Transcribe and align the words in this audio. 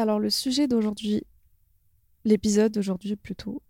Alors 0.00 0.18
le 0.18 0.30
sujet 0.30 0.66
d'aujourd'hui, 0.66 1.24
l'épisode 2.24 2.72
d'aujourd'hui 2.72 3.16
plutôt, 3.16 3.62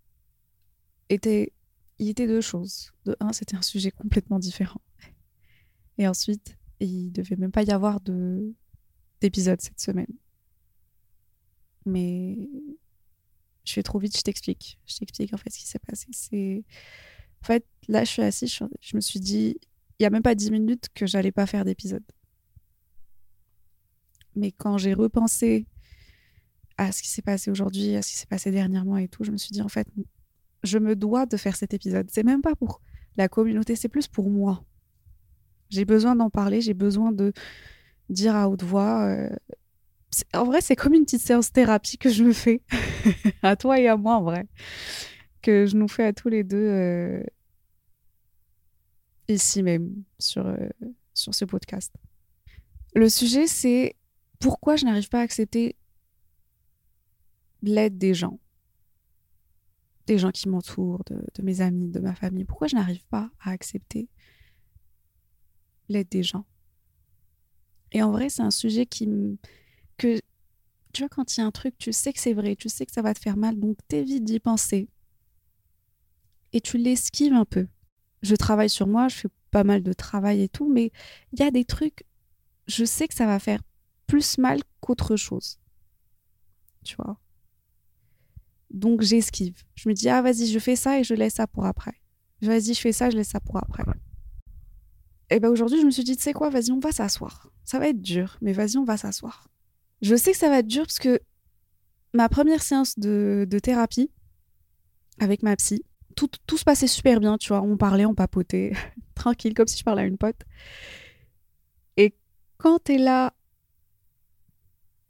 était 1.09 1.51
il 1.99 2.07
était 2.07 2.25
deux 2.25 2.39
choses. 2.39 2.93
De 3.03 3.17
un, 3.19 3.33
c'était 3.33 3.57
un 3.57 3.61
sujet 3.61 3.91
complètement 3.91 4.39
différent. 4.39 4.79
Et 5.97 6.07
ensuite, 6.07 6.57
il 6.79 7.11
devait 7.11 7.35
même 7.35 7.51
pas 7.51 7.63
y 7.63 7.71
avoir 7.71 7.99
de 7.99 8.55
d'épisode 9.19 9.59
cette 9.59 9.81
semaine. 9.81 10.07
Mais 11.85 12.37
je 13.65 13.73
fais 13.73 13.83
trop 13.83 13.99
vite, 13.99 14.15
je 14.15 14.21
t'explique. 14.21 14.79
Je 14.85 14.99
t'explique 14.99 15.33
en 15.33 15.37
fait 15.37 15.49
ce 15.49 15.59
qui 15.59 15.67
s'est 15.67 15.79
passé. 15.79 16.07
C'est 16.13 16.63
en 17.43 17.45
fait 17.45 17.65
là, 17.89 18.05
je 18.05 18.09
suis 18.09 18.21
assise, 18.21 18.57
je, 18.79 18.95
me 18.95 19.01
suis 19.01 19.19
dit, 19.19 19.57
il 19.99 20.03
y 20.03 20.05
a 20.05 20.09
même 20.09 20.23
pas 20.23 20.35
dix 20.35 20.49
minutes 20.49 20.87
que 20.95 21.05
j'allais 21.05 21.33
pas 21.33 21.45
faire 21.45 21.65
d'épisode. 21.65 22.05
Mais 24.33 24.53
quand 24.53 24.77
j'ai 24.77 24.93
repensé 24.93 25.67
à 26.81 26.91
ce 26.91 27.01
qui 27.03 27.09
s'est 27.09 27.21
passé 27.21 27.51
aujourd'hui, 27.51 27.95
à 27.95 28.01
ce 28.01 28.09
qui 28.09 28.17
s'est 28.17 28.25
passé 28.25 28.49
dernièrement 28.49 28.97
et 28.97 29.07
tout, 29.07 29.23
je 29.23 29.31
me 29.31 29.37
suis 29.37 29.51
dit 29.51 29.61
en 29.61 29.67
fait, 29.67 29.87
je 30.63 30.77
me 30.79 30.95
dois 30.95 31.25
de 31.27 31.37
faire 31.37 31.55
cet 31.55 31.73
épisode. 31.73 32.09
C'est 32.11 32.23
même 32.23 32.41
pas 32.41 32.55
pour 32.55 32.81
la 33.17 33.27
communauté, 33.27 33.75
c'est 33.75 33.87
plus 33.87 34.07
pour 34.07 34.29
moi. 34.29 34.63
J'ai 35.69 35.85
besoin 35.85 36.15
d'en 36.15 36.29
parler, 36.29 36.59
j'ai 36.59 36.73
besoin 36.73 37.11
de 37.11 37.33
dire 38.09 38.35
à 38.35 38.49
haute 38.49 38.63
voix. 38.63 39.05
Euh, 39.05 39.29
en 40.33 40.43
vrai, 40.43 40.61
c'est 40.61 40.75
comme 40.75 40.93
une 40.93 41.05
petite 41.05 41.21
séance 41.21 41.51
thérapie 41.51 41.97
que 41.97 42.09
je 42.09 42.23
me 42.23 42.33
fais, 42.33 42.61
à 43.43 43.55
toi 43.55 43.79
et 43.79 43.87
à 43.87 43.95
moi 43.95 44.15
en 44.15 44.23
vrai, 44.23 44.47
que 45.41 45.67
je 45.67 45.77
nous 45.77 45.87
fais 45.87 46.05
à 46.05 46.13
tous 46.13 46.29
les 46.29 46.43
deux 46.43 46.57
euh, 46.57 47.23
ici 49.27 49.61
même, 49.61 50.03
sur, 50.17 50.47
euh, 50.47 50.57
sur 51.13 51.35
ce 51.35 51.45
podcast. 51.45 51.93
Le 52.95 53.07
sujet, 53.07 53.45
c'est 53.45 53.95
pourquoi 54.39 54.75
je 54.75 54.85
n'arrive 54.85 55.09
pas 55.09 55.19
à 55.19 55.21
accepter 55.21 55.75
l'aide 57.61 57.97
des 57.97 58.13
gens 58.13 58.39
des 60.07 60.17
gens 60.17 60.31
qui 60.31 60.49
m'entourent, 60.49 61.03
de, 61.05 61.41
mes 61.41 61.61
amis, 61.61 61.89
de 61.89 61.99
ma 61.99 62.15
famille. 62.15 62.43
Pourquoi 62.43 62.67
je 62.67 62.75
n'arrive 62.75 63.05
pas 63.05 63.29
à 63.39 63.51
accepter 63.51 64.09
l'aide 65.89 66.09
des 66.09 66.23
gens? 66.23 66.45
Et 67.91 68.01
en 68.03 68.11
vrai, 68.11 68.29
c'est 68.29 68.41
un 68.41 68.51
sujet 68.51 68.85
qui 68.85 69.07
me... 69.07 69.37
que 69.97 70.19
tu 70.93 71.03
vois, 71.03 71.09
quand 71.09 71.35
il 71.35 71.39
y 71.39 71.43
a 71.43 71.45
un 71.45 71.51
truc, 71.51 71.77
tu 71.77 71.93
sais 71.93 72.11
que 72.11 72.19
c'est 72.19 72.33
vrai, 72.33 72.55
tu 72.55 72.67
sais 72.67 72.85
que 72.85 72.91
ça 72.91 73.01
va 73.01 73.13
te 73.13 73.19
faire 73.19 73.37
mal, 73.37 73.57
donc 73.57 73.77
t'évites 73.87 74.23
d'y 74.23 74.39
penser. 74.39 74.89
Et 76.51 76.59
tu 76.59 76.77
l'esquives 76.77 77.33
un 77.33 77.45
peu. 77.45 77.67
Je 78.21 78.35
travaille 78.35 78.69
sur 78.69 78.87
moi, 78.87 79.07
je 79.07 79.15
fais 79.15 79.29
pas 79.51 79.63
mal 79.63 79.83
de 79.83 79.93
travail 79.93 80.41
et 80.41 80.49
tout, 80.49 80.69
mais 80.69 80.91
il 81.31 81.39
y 81.39 81.43
a 81.43 81.51
des 81.51 81.63
trucs, 81.63 82.05
je 82.67 82.83
sais 82.83 83.07
que 83.07 83.13
ça 83.13 83.25
va 83.25 83.39
faire 83.39 83.61
plus 84.07 84.37
mal 84.37 84.59
qu'autre 84.81 85.15
chose. 85.15 85.59
Tu 86.83 86.95
vois? 86.97 87.17
Donc 88.73 89.01
j'esquive. 89.01 89.55
Je 89.75 89.89
me 89.89 89.93
dis, 89.93 90.09
ah 90.09 90.21
vas-y, 90.21 90.47
je 90.47 90.59
fais 90.59 90.75
ça 90.75 90.99
et 90.99 91.03
je 91.03 91.13
laisse 91.13 91.35
ça 91.35 91.47
pour 91.47 91.65
après. 91.65 91.93
Vas-y, 92.41 92.73
je 92.73 92.79
fais 92.79 92.91
ça, 92.91 93.09
je 93.09 93.17
laisse 93.17 93.29
ça 93.29 93.39
pour 93.39 93.57
après. 93.57 93.83
Et 95.29 95.39
ben 95.39 95.49
aujourd'hui, 95.49 95.79
je 95.79 95.85
me 95.85 95.91
suis 95.91 96.03
dit, 96.03 96.17
tu 96.17 96.23
sais 96.23 96.33
quoi, 96.33 96.49
vas-y, 96.49 96.71
on 96.71 96.79
va 96.79 96.91
s'asseoir. 96.91 97.51
Ça 97.63 97.79
va 97.79 97.87
être 97.87 98.01
dur, 98.01 98.37
mais 98.41 98.51
vas-y, 98.51 98.77
on 98.77 98.83
va 98.83 98.97
s'asseoir. 98.97 99.47
Je 100.01 100.15
sais 100.15 100.31
que 100.31 100.37
ça 100.37 100.49
va 100.49 100.59
être 100.59 100.67
dur 100.67 100.83
parce 100.83 100.99
que 100.99 101.19
ma 102.13 102.27
première 102.27 102.63
séance 102.63 102.97
de, 102.97 103.47
thérapie 103.63 104.11
avec 105.19 105.43
ma 105.43 105.55
psy, 105.55 105.85
tout, 106.15 106.29
tout 106.47 106.57
se 106.57 106.63
passait 106.63 106.87
super 106.87 107.19
bien, 107.19 107.37
tu 107.37 107.49
vois. 107.49 107.61
On 107.61 107.77
parlait, 107.77 108.05
on 108.05 108.15
papotait, 108.15 108.73
tranquille, 109.15 109.53
comme 109.53 109.67
si 109.67 109.77
je 109.77 109.83
parlais 109.83 110.01
à 110.01 110.05
une 110.05 110.17
pote. 110.17 110.41
Et 111.95 112.15
quand 112.57 112.79
t'es 112.79 112.97
là, 112.97 113.33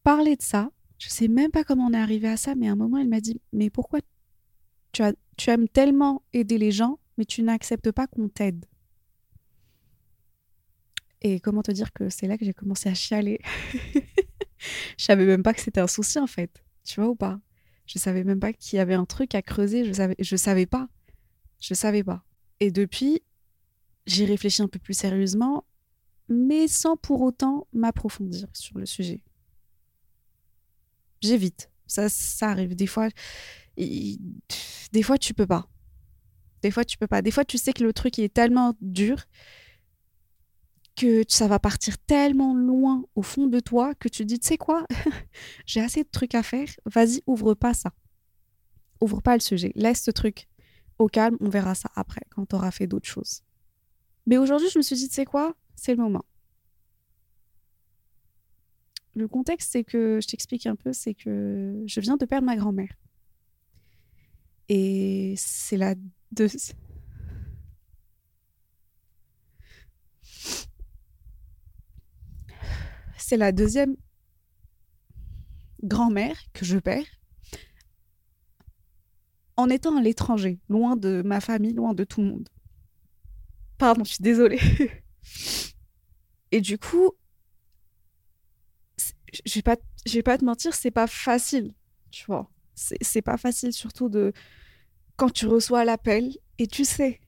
parler 0.04 0.36
de 0.36 0.42
ça, 0.42 0.70
je 1.02 1.10
sais 1.10 1.28
même 1.28 1.50
pas 1.50 1.64
comment 1.64 1.88
on 1.88 1.94
est 1.94 1.98
arrivé 1.98 2.28
à 2.28 2.38
ça, 2.38 2.54
mais 2.54 2.70
à 2.70 2.74
un 2.74 2.76
moment, 2.76 3.00
elle 3.00 3.08
m'a 3.08 3.22
dit 3.22 3.42
Mais 3.54 3.72
pourquoi 3.72 4.02
tu, 4.92 5.02
tu 5.36 5.50
aimes 5.50 5.68
tellement 5.68 6.22
aider 6.32 6.60
les 6.60 6.72
gens, 6.72 7.00
mais 7.18 7.26
tu 7.26 7.42
n'acceptes 7.42 7.92
pas 7.92 8.06
qu'on 8.06 8.30
t'aide? 8.30 8.68
Et 11.24 11.40
comment 11.40 11.64
te 11.64 11.72
dire 11.72 11.92
que 11.92 12.10
c'est 12.10 12.28
là 12.28 12.38
que 12.38 12.46
j'ai 12.46 12.54
commencé 12.54 12.88
à 12.88 12.94
chialer? 12.94 13.40
Je 14.98 15.04
savais 15.04 15.26
même 15.26 15.42
pas 15.42 15.56
que 15.56 15.62
c'était 15.62 15.80
un 15.80 15.88
souci, 15.88 16.20
en 16.20 16.28
fait. 16.28 16.64
Tu 16.84 17.02
vois 17.02 17.10
ou 17.10 17.16
pas? 17.16 17.40
Je 17.88 17.98
savais 17.98 18.24
même 18.24 18.40
pas 18.40 18.54
qu'il 18.54 18.78
y 18.78 18.80
avait 18.80 18.94
un 18.94 19.06
truc 19.06 19.34
à 19.34 19.42
creuser. 19.42 19.86
Je 19.86 19.94
savais, 19.94 20.16
savais 20.22 20.68
pas. 20.68 20.88
Je 21.60 21.74
savais 21.74 22.04
pas. 22.04 22.24
Et 22.60 22.70
depuis, 22.70 23.24
j'ai 24.06 24.26
réfléchi 24.26 24.62
un 24.62 24.68
peu 24.68 24.78
plus 24.78 24.94
sérieusement, 24.94 25.66
mais 26.30 26.68
sans 26.68 26.96
pour 26.96 27.22
autant 27.22 27.66
m'approfondir 27.74 28.50
sur 28.54 28.78
le 28.78 28.86
sujet 28.86 29.24
j'évite. 31.22 31.70
Ça, 31.88 32.10
ça 32.10 32.50
arrive. 32.50 32.76
Des 32.76 32.88
fois, 32.88 33.10
des 33.78 35.04
fois, 35.04 35.18
tu 35.18 35.34
peux 35.34 35.48
pas. 35.48 35.68
Des 36.62 36.72
fois, 36.72 36.86
tu 36.86 36.98
peux 36.98 37.08
pas. 37.08 37.22
Des 37.22 37.32
fois, 37.32 37.46
tu 37.46 37.58
sais 37.58 37.74
que 37.74 37.84
le 37.84 37.94
truc 37.94 38.20
est 38.20 38.34
tellement 38.34 38.76
dur 38.82 39.26
que 40.96 41.24
ça 41.28 41.48
va 41.48 41.60
partir 41.60 41.98
tellement 42.00 42.54
loin 42.54 43.04
au 43.16 43.24
fond 43.24 43.48
de 43.48 43.60
toi 43.60 43.96
que 43.96 44.08
tu 44.08 44.26
dis, 44.26 44.40
tu 44.40 44.48
sais 44.48 44.58
quoi, 44.58 44.86
j'ai 45.66 45.82
assez 45.82 46.04
de 46.04 46.10
trucs 46.10 46.36
à 46.36 46.44
faire, 46.44 46.68
vas-y, 46.86 47.24
ouvre 47.26 47.54
pas 47.54 47.74
ça. 47.74 47.92
Ouvre 49.00 49.22
pas 49.22 49.34
le 49.34 49.40
sujet. 49.40 49.72
Laisse 49.76 50.04
ce 50.04 50.12
truc 50.12 50.48
au 51.00 51.08
calme, 51.08 51.38
on 51.40 51.50
verra 51.50 51.74
ça 51.74 51.90
après, 51.96 52.22
quand 52.30 52.46
tu 52.46 52.56
auras 52.56 52.72
fait 52.72 52.88
d'autres 52.88 53.08
choses. 53.08 53.42
Mais 54.28 54.38
aujourd'hui, 54.38 54.70
je 54.72 54.78
me 54.78 54.84
suis 54.84 54.96
dit, 54.96 55.08
tu 55.08 55.16
sais 55.16 55.26
quoi, 55.26 55.56
c'est 55.76 55.96
le 55.96 56.04
moment 56.04 56.26
le 59.16 59.28
contexte, 59.28 59.72
c'est 59.72 59.84
que, 59.84 60.20
je 60.22 60.28
t'explique 60.28 60.66
un 60.68 60.76
peu, 60.76 60.94
c'est 60.94 61.14
que 61.14 61.84
je 61.86 62.00
viens 62.00 62.18
de 62.18 62.26
perdre 62.26 62.46
ma 62.46 62.56
grand-mère. 62.56 62.94
Et 64.70 65.34
c'est 65.38 65.78
la 65.78 65.96
deuxième. 66.32 66.78
C'est 73.18 73.38
grand-mère 75.84 76.38
que 76.54 76.66
je 76.66 76.78
perds 76.78 77.06
en 79.58 79.70
étant 79.70 79.98
à 79.98 80.02
l'étranger, 80.02 80.60
loin 80.70 80.96
de 80.96 81.22
ma 81.24 81.40
famille, 81.40 81.74
loin 81.74 81.94
de 81.94 82.04
tout 82.04 82.22
le 82.22 82.28
monde. 82.28 82.50
Pardon, 83.78 84.04
je 84.04 84.14
suis 84.14 84.24
désolée. 84.24 84.60
Et 86.52 86.62
du 86.62 86.78
coup, 86.78 87.12
je 89.46 89.56
vais 89.56 89.62
pas, 89.62 89.78
vais 90.12 90.24
pas 90.24 90.38
te 90.38 90.46
mentir, 90.46 90.74
c'est 90.74 90.92
pas 90.92 91.08
facile, 91.08 91.74
tu 92.12 92.26
vois. 92.26 92.50
C'est 92.76 93.22
pas 93.22 93.38
facile, 93.38 93.74
surtout 93.74 94.10
de 94.10 94.34
quand 95.16 95.30
tu 95.30 95.46
reçois 95.46 95.86
l'appel 95.86 96.32
et 96.58 96.68
tu 96.68 96.84
sais, 96.84 97.20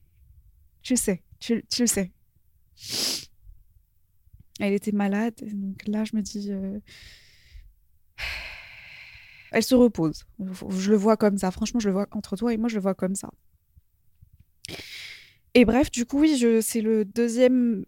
tu 0.82 0.96
sais, 0.96 1.22
tu, 1.38 1.64
tu 1.70 1.82
le 1.82 1.86
sais. 1.86 2.12
Elle 4.60 4.72
était 4.72 4.92
malade, 4.92 5.34
donc 5.42 5.86
là, 5.86 6.04
je 6.04 6.16
me 6.16 6.22
dis, 6.22 6.52
euh, 6.52 6.78
elle 9.52 9.62
se 9.62 9.74
repose. 9.74 10.24
Je 10.70 10.90
le 10.90 10.96
vois 10.96 11.16
comme 11.16 11.38
ça. 11.38 11.50
Franchement, 11.50 11.80
je 11.80 11.88
le 11.88 11.94
vois 11.94 12.06
entre 12.12 12.36
toi 12.36 12.52
et 12.52 12.56
moi, 12.56 12.68
je 12.68 12.76
le 12.76 12.80
vois 12.80 12.94
comme 12.94 13.14
ça. 13.14 13.30
Et 15.54 15.64
bref, 15.64 15.90
du 15.90 16.04
coup, 16.04 16.20
oui, 16.20 16.62
c'est 16.62 16.80
le 16.80 17.04
deuxième 17.04 17.84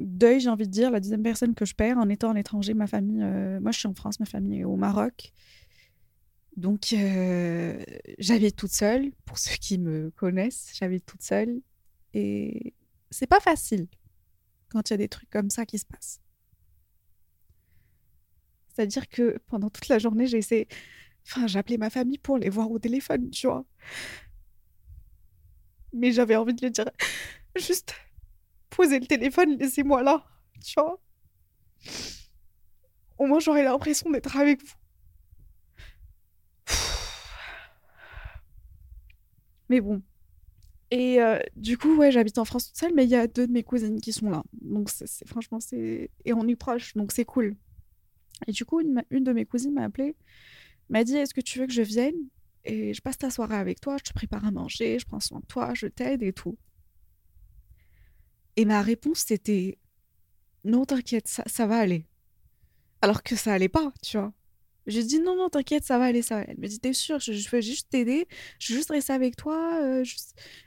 deuil, 0.00 0.40
j'ai 0.40 0.48
envie 0.48 0.66
de 0.66 0.72
dire, 0.72 0.90
la 0.90 1.00
deuxième 1.00 1.22
personne 1.22 1.54
que 1.54 1.64
je 1.64 1.74
perds 1.74 1.98
en 1.98 2.08
étant 2.08 2.30
en 2.30 2.36
étranger. 2.36 2.74
Ma 2.74 2.86
famille, 2.86 3.22
euh, 3.22 3.60
moi 3.60 3.72
je 3.72 3.78
suis 3.78 3.88
en 3.88 3.94
France, 3.94 4.20
ma 4.20 4.26
famille 4.26 4.60
est 4.60 4.64
au 4.64 4.76
Maroc. 4.76 5.32
Donc 6.56 6.92
euh, 6.92 7.82
j'habite 8.18 8.56
toute 8.56 8.72
seule, 8.72 9.12
pour 9.24 9.38
ceux 9.38 9.56
qui 9.56 9.78
me 9.78 10.10
connaissent, 10.10 10.72
j'habite 10.78 11.04
toute 11.06 11.22
seule. 11.22 11.60
Et 12.14 12.74
c'est 13.10 13.26
pas 13.26 13.40
facile 13.40 13.88
quand 14.70 14.88
il 14.90 14.92
y 14.92 14.94
a 14.94 14.98
des 14.98 15.08
trucs 15.08 15.30
comme 15.30 15.50
ça 15.50 15.66
qui 15.66 15.78
se 15.78 15.86
passent. 15.86 16.20
C'est-à-dire 18.72 19.08
que 19.08 19.38
pendant 19.46 19.70
toute 19.70 19.88
la 19.88 19.98
journée, 19.98 20.26
j'ai 20.26 20.38
essayé. 20.38 20.68
Enfin, 21.26 21.46
j'appelais 21.46 21.78
ma 21.78 21.90
famille 21.90 22.18
pour 22.18 22.38
les 22.38 22.50
voir 22.50 22.70
au 22.70 22.78
téléphone, 22.78 23.30
tu 23.30 23.46
vois. 23.46 23.64
Mais 25.92 26.12
j'avais 26.12 26.36
envie 26.36 26.54
de 26.54 26.64
le 26.64 26.70
dire 26.70 26.90
juste 27.56 27.94
posez 28.70 28.98
le 29.00 29.06
téléphone, 29.06 29.56
laissez-moi 29.58 30.02
là, 30.02 30.24
tu 30.64 30.74
vois? 30.80 31.00
Au 33.18 33.26
moins, 33.26 33.40
j'aurais 33.40 33.62
l'impression 33.62 34.10
d'être 34.10 34.36
avec 34.36 34.62
vous. 34.62 34.74
Mais 39.68 39.80
bon. 39.80 40.02
Et 40.90 41.20
euh, 41.20 41.38
du 41.56 41.78
coup, 41.78 41.96
ouais, 41.96 42.12
j'habite 42.12 42.38
en 42.38 42.44
France 42.44 42.68
toute 42.68 42.78
seule, 42.78 42.94
mais 42.94 43.04
il 43.04 43.10
y 43.10 43.16
a 43.16 43.26
deux 43.26 43.46
de 43.46 43.52
mes 43.52 43.64
cousines 43.64 44.00
qui 44.00 44.12
sont 44.12 44.30
là. 44.30 44.42
Donc, 44.62 44.90
franchement, 45.26 45.60
c'est. 45.60 46.10
Et 46.24 46.32
on 46.32 46.46
est 46.48 46.56
proche, 46.56 46.94
donc 46.94 47.12
c'est 47.12 47.24
cool. 47.24 47.56
Et 48.46 48.52
du 48.52 48.64
coup, 48.64 48.80
une, 48.80 49.02
une 49.10 49.24
de 49.24 49.32
mes 49.32 49.46
cousines 49.46 49.72
m'a 49.74 49.84
appelé, 49.84 50.16
m'a 50.90 51.04
dit 51.04 51.16
Est-ce 51.16 51.34
que 51.34 51.40
tu 51.40 51.58
veux 51.58 51.66
que 51.66 51.72
je 51.72 51.82
vienne? 51.82 52.16
Et 52.64 52.94
je 52.94 53.02
passe 53.02 53.18
ta 53.18 53.30
soirée 53.30 53.56
avec 53.56 53.80
toi, 53.80 53.96
je 53.98 54.04
te 54.04 54.14
prépare 54.14 54.44
à 54.44 54.50
manger, 54.50 54.98
je 54.98 55.06
prends 55.06 55.20
soin 55.20 55.40
de 55.40 55.46
toi, 55.46 55.72
je 55.74 55.86
t'aide 55.86 56.22
et 56.22 56.32
tout. 56.32 56.58
Et 58.56 58.64
ma 58.64 58.82
réponse, 58.82 59.24
c'était 59.26 59.78
non, 60.64 60.84
t'inquiète, 60.84 61.28
ça, 61.28 61.44
ça, 61.46 61.66
va 61.66 61.78
aller. 61.78 62.06
Alors 63.02 63.22
que 63.22 63.36
ça 63.36 63.52
allait 63.52 63.68
pas, 63.68 63.92
tu 64.02 64.18
vois. 64.18 64.32
J'ai 64.86 65.02
dit 65.04 65.20
non, 65.20 65.36
non, 65.36 65.48
t'inquiète, 65.48 65.84
ça 65.84 65.98
va 65.98 66.06
aller, 66.06 66.22
ça 66.22 66.36
va. 66.36 66.42
Elle 66.42 66.58
me 66.58 66.68
dit, 66.68 66.80
t'es 66.80 66.92
sûre, 66.92 67.18
je, 67.20 67.32
veux 67.50 67.60
juste 67.60 67.88
t'aider, 67.90 68.26
je 68.58 68.72
veux 68.72 68.78
juste 68.78 68.90
rester 68.90 69.12
avec 69.12 69.36
toi. 69.36 69.80
Euh, 69.82 70.04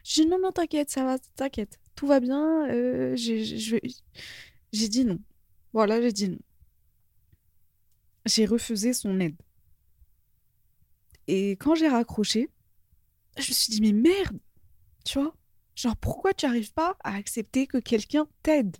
J'ai 0.03 0.23
dit 0.23 0.29
non, 0.29 0.39
non, 0.39 0.51
t'inquiète, 0.51 0.89
ça 0.89 1.03
va, 1.05 1.17
t'inquiète, 1.35 1.79
tout 1.95 2.07
va 2.07 2.19
bien. 2.19 2.69
Euh, 2.69 3.15
j'ai 3.15 4.87
dit 4.87 5.05
non. 5.05 5.19
Voilà, 5.73 6.01
j'ai 6.01 6.11
dit 6.11 6.29
non. 6.29 6.39
J'ai 8.25 8.45
refusé 8.45 8.93
son 8.93 9.19
aide. 9.19 9.35
Et 11.27 11.51
quand 11.51 11.75
j'ai 11.75 11.87
raccroché, 11.87 12.49
je 13.37 13.49
me 13.49 13.53
suis 13.53 13.71
dit, 13.71 13.81
mais 13.81 13.93
merde, 13.93 14.39
tu 15.05 15.19
vois, 15.19 15.33
genre 15.81 15.95
pourquoi 15.95 16.33
tu 16.33 16.45
n'arrives 16.45 16.73
pas 16.73 16.97
à 17.03 17.15
accepter 17.15 17.67
que 17.67 17.77
quelqu'un 17.77 18.27
t'aide? 18.43 18.75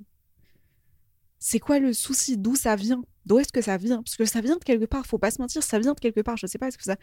C'est 1.39 1.59
quoi 1.59 1.79
le 1.79 1.93
souci? 1.93 2.37
D'où 2.37 2.55
ça 2.55 2.75
vient? 2.75 3.01
D'où 3.25 3.39
est-ce 3.39 3.53
que 3.53 3.61
ça 3.61 3.77
vient? 3.77 4.03
Parce 4.03 4.17
que 4.17 4.25
ça 4.25 4.41
vient 4.41 4.57
de 4.57 4.63
quelque 4.63 4.85
part, 4.85 5.05
faut 5.05 5.17
pas 5.17 5.31
se 5.31 5.41
mentir, 5.41 5.63
ça 5.63 5.79
vient 5.79 5.93
de 5.93 5.99
quelque 5.99 6.19
part. 6.19 6.35
Je 6.35 6.45
sais 6.47 6.57
pas, 6.57 6.67
est-ce 6.67 6.77
que 6.77 6.83
ça, 6.83 6.97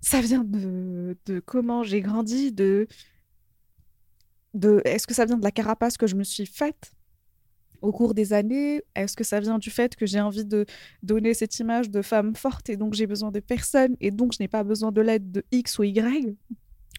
ça 0.00 0.20
vient 0.20 0.42
de, 0.44 1.16
comment 1.46 1.84
j'ai 1.84 2.00
grandi, 2.00 2.50
de, 2.50 2.88
de 4.54 4.82
est-ce 4.84 5.06
que 5.06 5.14
ça 5.14 5.24
vient 5.24 5.38
de 5.38 5.44
la 5.44 5.52
carapace 5.52 5.96
que 5.96 6.08
je 6.08 6.16
me 6.16 6.24
suis 6.24 6.46
faite 6.46 6.90
au 7.80 7.92
cours 7.92 8.14
des 8.14 8.32
années? 8.32 8.82
Est-ce 8.96 9.14
que 9.14 9.22
ça 9.22 9.38
vient 9.38 9.58
du 9.58 9.70
fait 9.70 9.94
que 9.94 10.06
j'ai 10.06 10.20
envie 10.20 10.44
de 10.44 10.66
donner 11.04 11.32
cette 11.32 11.56
image 11.60 11.90
de 11.90 12.02
femme 12.02 12.34
forte 12.34 12.68
et 12.70 12.76
donc 12.76 12.94
j'ai 12.94 13.06
besoin 13.06 13.30
de 13.30 13.38
personne 13.38 13.96
et 14.00 14.10
donc 14.10 14.32
je 14.32 14.38
n'ai 14.40 14.48
pas 14.48 14.64
besoin 14.64 14.90
de 14.90 15.00
l'aide 15.00 15.30
de 15.30 15.44
X 15.52 15.78
ou 15.78 15.84
Y? 15.84 16.36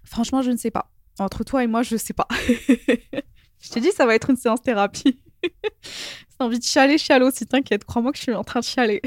Franchement, 0.05 0.41
je 0.41 0.51
ne 0.51 0.57
sais 0.57 0.71
pas. 0.71 0.93
Entre 1.19 1.44
toi 1.44 1.63
et 1.63 1.68
moi, 1.68 1.83
je 1.83 1.95
sais 1.95 2.13
pas. 2.13 2.27
je 3.60 3.69
t'ai 3.69 3.80
dit, 3.80 3.92
ça 3.92 4.06
va 4.06 4.15
être 4.15 4.30
une 4.30 4.38
séance 4.38 4.62
thérapie. 4.62 5.19
Si 5.83 6.38
envie 6.39 6.57
de 6.57 6.63
chialer, 6.63 6.98
chiale 6.98 7.21
aussi, 7.21 7.45
t'inquiète. 7.45 7.83
Crois-moi 7.83 8.12
que 8.12 8.18
je 8.18 8.24
suis 8.24 8.33
en 8.33 8.44
train 8.44 8.62
de 8.62 8.65
chialer. 8.65 9.01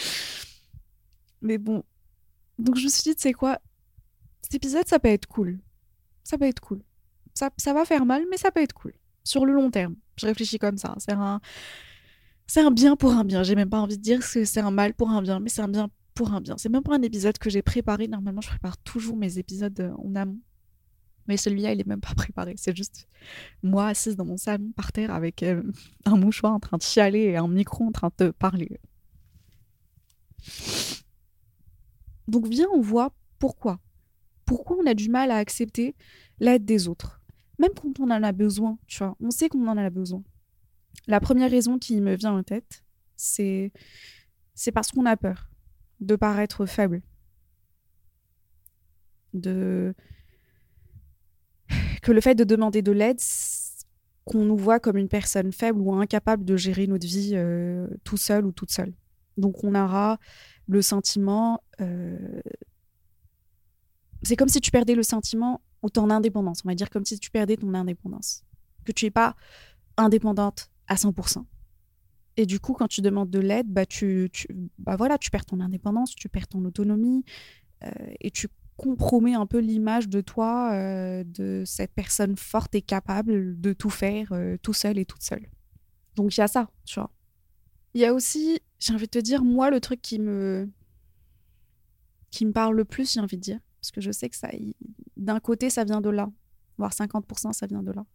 Mais 1.42 1.58
bon. 1.58 1.82
Donc 2.58 2.76
je 2.76 2.84
me 2.84 2.88
suis 2.88 3.02
dit, 3.02 3.16
tu 3.16 3.22
sais 3.22 3.32
quoi? 3.32 3.58
Cet 4.42 4.54
épisode, 4.54 4.86
ça 4.86 4.98
peut 4.98 5.08
être 5.08 5.26
cool. 5.26 5.58
Ça 6.22 6.38
peut 6.38 6.44
être 6.44 6.60
cool. 6.60 6.82
Ça, 7.34 7.50
ça 7.56 7.72
va 7.72 7.84
faire 7.84 8.04
mal, 8.04 8.24
mais 8.30 8.36
ça 8.36 8.50
peut 8.50 8.60
être 8.60 8.74
cool. 8.74 8.92
Sur 9.24 9.46
le 9.46 9.52
long 9.52 9.70
terme. 9.70 9.96
Je 10.16 10.26
réfléchis 10.26 10.58
comme 10.58 10.76
ça. 10.76 10.94
C'est 10.98 11.12
un, 11.12 11.40
c'est 12.46 12.60
un 12.60 12.70
bien 12.70 12.96
pour 12.96 13.12
un 13.12 13.24
bien. 13.24 13.42
J'ai 13.42 13.54
même 13.54 13.70
pas 13.70 13.78
envie 13.78 13.96
de 13.96 14.02
dire 14.02 14.20
que 14.20 14.44
c'est 14.44 14.60
un 14.60 14.70
mal 14.70 14.94
pour 14.94 15.10
un 15.10 15.22
bien, 15.22 15.40
mais 15.40 15.48
c'est 15.48 15.62
un 15.62 15.68
bien 15.68 15.88
pour 16.14 16.32
un 16.34 16.40
bien. 16.40 16.56
C'est 16.58 16.68
même 16.68 16.82
pas 16.82 16.94
un 16.94 17.02
épisode 17.02 17.38
que 17.38 17.48
j'ai 17.48 17.62
préparé. 17.62 18.08
Normalement, 18.08 18.40
je 18.40 18.48
prépare 18.48 18.76
toujours 18.78 19.16
mes 19.16 19.38
épisodes 19.38 19.78
euh, 19.80 19.92
en 20.04 20.14
amont. 20.14 20.38
Mais 21.26 21.36
celui-là, 21.36 21.72
il 21.72 21.80
est 21.80 21.86
même 21.86 22.00
pas 22.00 22.14
préparé. 22.16 22.54
C'est 22.56 22.76
juste 22.76 23.08
moi 23.62 23.88
assise 23.88 24.16
dans 24.16 24.24
mon 24.24 24.36
salon 24.36 24.72
par 24.76 24.92
terre 24.92 25.12
avec 25.12 25.42
euh, 25.42 25.62
un 26.04 26.16
mouchoir 26.16 26.52
en 26.52 26.60
train 26.60 26.76
de 26.76 26.82
chialer 26.82 27.20
et 27.20 27.36
un 27.36 27.48
micro 27.48 27.84
en 27.84 27.92
train 27.92 28.10
de 28.18 28.30
parler. 28.30 28.80
Donc 32.28 32.46
viens, 32.46 32.68
on 32.72 32.80
voit 32.80 33.14
pourquoi. 33.38 33.80
Pourquoi 34.44 34.76
on 34.80 34.86
a 34.86 34.94
du 34.94 35.08
mal 35.08 35.30
à 35.30 35.36
accepter 35.36 35.94
l'aide 36.38 36.64
des 36.64 36.88
autres? 36.88 37.20
Même 37.58 37.70
quand 37.80 38.00
on 38.00 38.10
en 38.10 38.22
a 38.22 38.32
besoin, 38.32 38.78
tu 38.86 38.98
vois, 38.98 39.16
on 39.20 39.30
sait 39.30 39.48
qu'on 39.48 39.66
en 39.68 39.76
a 39.76 39.90
besoin. 39.90 40.22
La 41.06 41.20
première 41.20 41.50
raison 41.50 41.78
qui 41.78 42.00
me 42.00 42.16
vient 42.16 42.32
en 42.32 42.42
tête, 42.42 42.82
c'est 43.16 43.72
c'est 44.54 44.72
parce 44.72 44.90
qu'on 44.90 45.06
a 45.06 45.16
peur 45.16 45.50
de 46.00 46.16
paraître 46.16 46.66
faible. 46.66 47.02
De 49.32 49.94
que 52.02 52.12
le 52.12 52.20
fait 52.20 52.34
de 52.34 52.44
demander 52.44 52.82
de 52.82 52.92
l'aide 52.92 53.18
qu'on 54.24 54.44
nous 54.44 54.56
voit 54.56 54.80
comme 54.80 54.96
une 54.96 55.08
personne 55.08 55.52
faible 55.52 55.80
ou 55.80 55.94
incapable 55.94 56.44
de 56.44 56.56
gérer 56.56 56.86
notre 56.86 57.06
vie 57.06 57.32
euh, 57.34 57.86
tout 58.04 58.16
seul 58.16 58.46
ou 58.46 58.52
toute 58.52 58.70
seule. 58.70 58.92
Donc 59.36 59.64
on 59.64 59.74
aura 59.74 60.18
le 60.68 60.82
sentiment 60.82 61.62
euh, 61.80 62.40
c'est 64.22 64.36
comme 64.36 64.48
si 64.48 64.60
tu 64.60 64.70
perdais 64.70 64.94
le 64.94 65.02
sentiment 65.02 65.60
ou 65.82 65.88
ton 65.88 66.10
indépendance. 66.10 66.62
On 66.64 66.68
va 66.68 66.74
dire 66.74 66.90
comme 66.90 67.04
si 67.04 67.18
tu 67.18 67.30
perdais 67.30 67.56
ton 67.56 67.72
indépendance. 67.74 68.44
Que 68.84 68.92
tu 68.92 69.06
n'es 69.06 69.10
pas 69.10 69.34
indépendante 69.96 70.70
à 70.88 70.94
100%. 70.94 71.44
Et 72.36 72.46
du 72.46 72.60
coup, 72.60 72.72
quand 72.72 72.88
tu 72.88 73.00
demandes 73.00 73.30
de 73.30 73.38
l'aide, 73.38 73.66
bah, 73.68 73.86
tu, 73.86 74.30
bah 74.78 74.96
voilà, 74.96 75.18
tu 75.18 75.30
perds 75.30 75.46
ton 75.46 75.60
indépendance, 75.60 76.14
tu 76.14 76.28
perds 76.28 76.48
ton 76.48 76.64
autonomie 76.64 77.24
euh, 77.84 77.90
et 78.20 78.30
tu 78.30 78.48
compromets 78.80 79.34
un 79.34 79.44
peu 79.44 79.58
l'image 79.58 80.08
de 80.08 80.22
toi, 80.22 80.72
euh, 80.72 81.22
de 81.22 81.64
cette 81.66 81.92
personne 81.92 82.34
forte 82.36 82.74
et 82.74 82.80
capable 82.80 83.60
de 83.60 83.74
tout 83.74 83.90
faire 83.90 84.32
euh, 84.32 84.56
tout 84.62 84.72
seul 84.72 84.96
et 84.96 85.04
toute 85.04 85.22
seule. 85.22 85.46
Donc 86.16 86.34
il 86.34 86.40
y 86.40 86.42
a 86.42 86.48
ça, 86.48 86.70
tu 86.86 86.98
vois. 86.98 87.10
Il 87.92 88.00
y 88.00 88.06
a 88.06 88.14
aussi, 88.14 88.58
j'ai 88.78 88.94
envie 88.94 89.04
de 89.04 89.10
te 89.10 89.18
dire, 89.18 89.44
moi, 89.44 89.68
le 89.68 89.80
truc 89.80 90.00
qui 90.00 90.18
me, 90.18 90.70
qui 92.30 92.46
me 92.46 92.52
parle 92.52 92.74
le 92.74 92.86
plus, 92.86 93.12
j'ai 93.12 93.20
envie 93.20 93.36
de 93.36 93.42
dire, 93.42 93.60
parce 93.82 93.90
que 93.90 94.00
je 94.00 94.12
sais 94.12 94.30
que 94.30 94.36
ça, 94.36 94.48
d'un 95.18 95.40
côté, 95.40 95.68
ça 95.68 95.84
vient 95.84 96.00
de 96.00 96.08
là, 96.08 96.30
voire 96.78 96.92
50%, 96.92 97.52
ça 97.52 97.66
vient 97.66 97.82
de 97.82 97.92
là. 97.92 98.06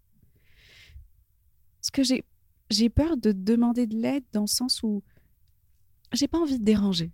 Parce 1.79 1.91
que 1.91 2.01
j'ai, 2.01 2.25
j'ai 2.71 2.89
peur 2.89 3.17
de 3.17 3.33
demander 3.33 3.85
de 3.85 3.95
l'aide 3.95 4.23
dans 4.31 4.41
le 4.41 4.47
sens 4.47 4.81
où 4.81 5.03
j'ai 6.11 6.27
pas 6.27 6.39
envie 6.39 6.57
de 6.57 6.63
déranger. 6.63 7.11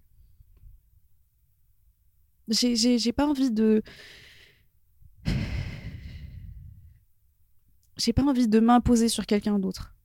J'ai, 2.52 3.14
pas 3.14 3.26
envie 3.26 3.50
de. 3.50 3.82
J'ai 7.98 8.14
pas 8.14 8.24
envie 8.24 8.48
de 8.48 8.60
m'imposer 8.60 9.08
sur 9.08 9.26
quelqu'un 9.26 9.58
d'autre. 9.58 9.96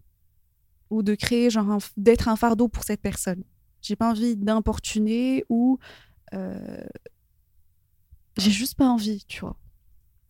Ou 0.90 1.02
de 1.02 1.14
créer, 1.14 1.50
genre, 1.50 1.78
d'être 1.96 2.28
un 2.28 2.36
fardeau 2.36 2.68
pour 2.68 2.84
cette 2.84 3.02
personne. 3.02 3.42
J'ai 3.82 3.96
pas 3.96 4.10
envie 4.10 4.36
d'importuner 4.36 5.44
ou 5.48 5.78
euh, 6.34 6.86
j'ai 8.36 8.50
juste 8.50 8.76
pas 8.76 8.88
envie, 8.88 9.24
tu 9.26 9.40
vois. 9.40 9.56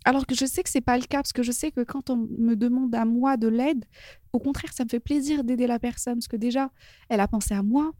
Alors 0.05 0.27
que 0.27 0.35
je 0.35 0.47
sais 0.47 0.63
que 0.63 0.71
c'est 0.71 0.81
pas 0.81 0.97
le 0.97 1.05
cas, 1.05 1.19
parce 1.19 1.33
que 1.33 1.43
je 1.43 1.53
sais 1.53 1.73
que 1.73 1.83
quand 1.83 2.11
on 2.11 2.17
me 2.17 2.55
demande 2.55 2.95
à 2.95 3.05
moi 3.05 3.37
de 3.37 3.49
l'aide, 3.49 3.85
au 4.33 4.39
contraire, 4.39 4.73
ça 4.73 4.85
me 4.85 4.89
fait 4.89 5.01
plaisir 5.01 5.43
d'aider 5.43 5.67
la 5.67 5.79
personne, 5.79 6.15
parce 6.15 6.29
que 6.29 6.37
déjà, 6.37 6.71
elle 7.09 7.21
a 7.21 7.29
pensé 7.29 7.55
à 7.55 7.63
moi, 7.63 7.93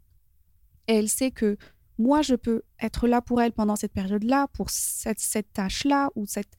et 0.87 0.93
elle 0.93 1.09
sait 1.09 1.31
que 1.31 1.57
moi, 1.97 2.21
je 2.21 2.35
peux 2.35 2.61
être 2.79 3.07
là 3.07 3.21
pour 3.21 3.41
elle 3.41 3.51
pendant 3.51 3.75
cette 3.75 3.93
période-là, 3.93 4.47
pour 4.53 4.69
cette, 4.69 5.19
cette 5.19 5.51
tâche-là, 5.53 6.09
ou 6.15 6.25
cette... 6.25 6.51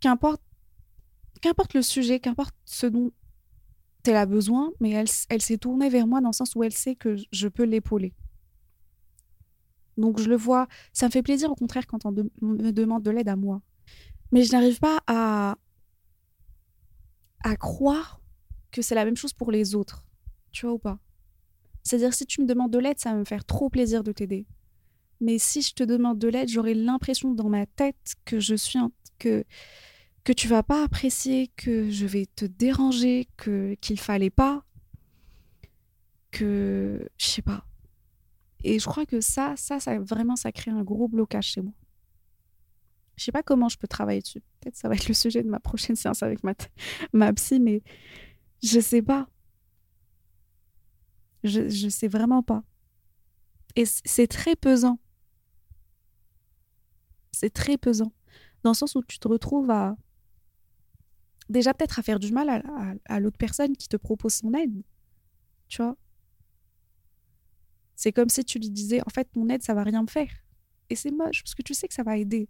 Qu'importe, 0.00 0.42
qu'importe 1.40 1.74
le 1.74 1.82
sujet, 1.82 2.20
qu'importe 2.20 2.54
ce 2.64 2.86
dont 2.86 3.12
elle 4.06 4.16
a 4.16 4.26
besoin, 4.26 4.70
mais 4.80 4.90
elle, 4.90 5.08
elle 5.30 5.40
s'est 5.40 5.58
tournée 5.58 5.88
vers 5.88 6.06
moi 6.06 6.20
dans 6.20 6.28
le 6.28 6.34
sens 6.34 6.54
où 6.54 6.62
elle 6.62 6.74
sait 6.74 6.94
que 6.94 7.16
je 7.32 7.48
peux 7.48 7.64
l'épauler. 7.64 8.14
Donc 9.96 10.20
je 10.20 10.28
le 10.28 10.36
vois, 10.36 10.66
ça 10.92 11.06
me 11.06 11.10
fait 11.10 11.22
plaisir 11.22 11.50
au 11.50 11.54
contraire 11.54 11.86
quand 11.86 12.04
on 12.04 12.12
me 12.12 12.70
demande 12.72 13.02
de 13.02 13.10
l'aide 13.10 13.28
à 13.28 13.36
moi. 13.36 13.62
Mais 14.32 14.42
je 14.42 14.52
n'arrive 14.52 14.80
pas 14.80 15.00
à, 15.06 15.56
à 17.44 17.56
croire 17.56 18.20
que 18.72 18.82
c'est 18.82 18.94
la 18.94 19.04
même 19.04 19.16
chose 19.16 19.32
pour 19.32 19.50
les 19.52 19.74
autres. 19.74 20.06
Tu 20.50 20.66
vois 20.66 20.74
ou 20.74 20.78
pas? 20.78 20.98
C'est-à-dire 21.82 22.12
si 22.14 22.26
tu 22.26 22.40
me 22.40 22.46
demandes 22.46 22.72
de 22.72 22.78
l'aide, 22.78 22.98
ça 22.98 23.12
va 23.12 23.18
me 23.18 23.24
faire 23.24 23.44
trop 23.44 23.68
plaisir 23.70 24.02
de 24.02 24.12
t'aider. 24.12 24.46
Mais 25.20 25.38
si 25.38 25.62
je 25.62 25.74
te 25.74 25.82
demande 25.82 26.18
de 26.18 26.28
l'aide, 26.28 26.48
j'aurai 26.48 26.74
l'impression 26.74 27.34
dans 27.34 27.48
ma 27.48 27.66
tête 27.66 28.14
que 28.24 28.40
je 28.40 28.54
suis 28.54 28.78
que 29.18 29.44
que 30.24 30.32
tu 30.32 30.48
vas 30.48 30.62
pas 30.62 30.82
apprécier, 30.82 31.48
que 31.56 31.90
je 31.90 32.06
vais 32.06 32.26
te 32.26 32.46
déranger, 32.46 33.28
que 33.36 33.74
qu'il 33.80 34.00
fallait 34.00 34.30
pas, 34.30 34.64
que 36.30 37.08
je 37.18 37.26
sais 37.26 37.42
pas. 37.42 37.66
Et 38.64 38.78
je 38.78 38.86
crois 38.86 39.04
que 39.04 39.20
ça, 39.20 39.54
ça, 39.56 39.78
ça 39.78 39.98
vraiment, 39.98 40.36
ça 40.36 40.50
crée 40.50 40.70
un 40.70 40.82
gros 40.82 41.08
blocage 41.08 41.48
chez 41.48 41.60
moi. 41.60 41.74
Je 43.16 43.24
sais 43.24 43.32
pas 43.32 43.42
comment 43.42 43.68
je 43.68 43.78
peux 43.78 43.86
travailler 43.86 44.22
dessus. 44.22 44.40
Peut-être 44.60 44.76
ça 44.76 44.88
va 44.88 44.94
être 44.94 45.06
le 45.06 45.14
sujet 45.14 45.42
de 45.42 45.48
ma 45.48 45.60
prochaine 45.60 45.94
séance 45.94 46.22
avec 46.22 46.40
ma, 46.42 47.32
psy, 47.34 47.60
mais 47.60 47.82
je 48.62 48.80
sais 48.80 49.02
pas. 49.02 49.28
Je, 51.44 51.68
je 51.68 51.88
sais 51.90 52.08
vraiment 52.08 52.42
pas. 52.42 52.64
Et 53.76 53.84
c'est 53.86 54.26
très 54.26 54.56
pesant. 54.56 54.98
C'est 57.34 57.50
très 57.50 57.76
pesant. 57.76 58.12
Dans 58.62 58.70
le 58.70 58.74
sens 58.74 58.94
où 58.94 59.02
tu 59.02 59.18
te 59.18 59.28
retrouves 59.28 59.70
à. 59.70 59.96
Déjà, 61.50 61.74
peut-être 61.74 61.98
à 61.98 62.02
faire 62.02 62.18
du 62.18 62.32
mal 62.32 62.62
à, 63.04 63.20
l'autre 63.20 63.36
personne 63.36 63.76
qui 63.76 63.88
te 63.88 63.96
propose 63.96 64.34
son 64.34 64.54
aide. 64.54 64.82
Tu 65.68 65.82
vois 65.82 65.96
C'est 67.96 68.12
comme 68.12 68.30
si 68.30 68.44
tu 68.44 68.58
lui 68.58 68.70
disais, 68.70 69.02
en 69.02 69.10
fait, 69.10 69.28
mon 69.36 69.48
aide, 69.50 69.62
ça 69.62 69.74
va 69.74 69.82
rien 69.82 70.02
me 70.02 70.06
faire. 70.06 70.30
Et 70.88 70.96
c'est 70.96 71.10
moche, 71.10 71.42
parce 71.42 71.54
que 71.54 71.62
tu 71.62 71.74
sais 71.74 71.86
que 71.86 71.94
ça 71.94 72.02
va 72.02 72.16
aider. 72.16 72.48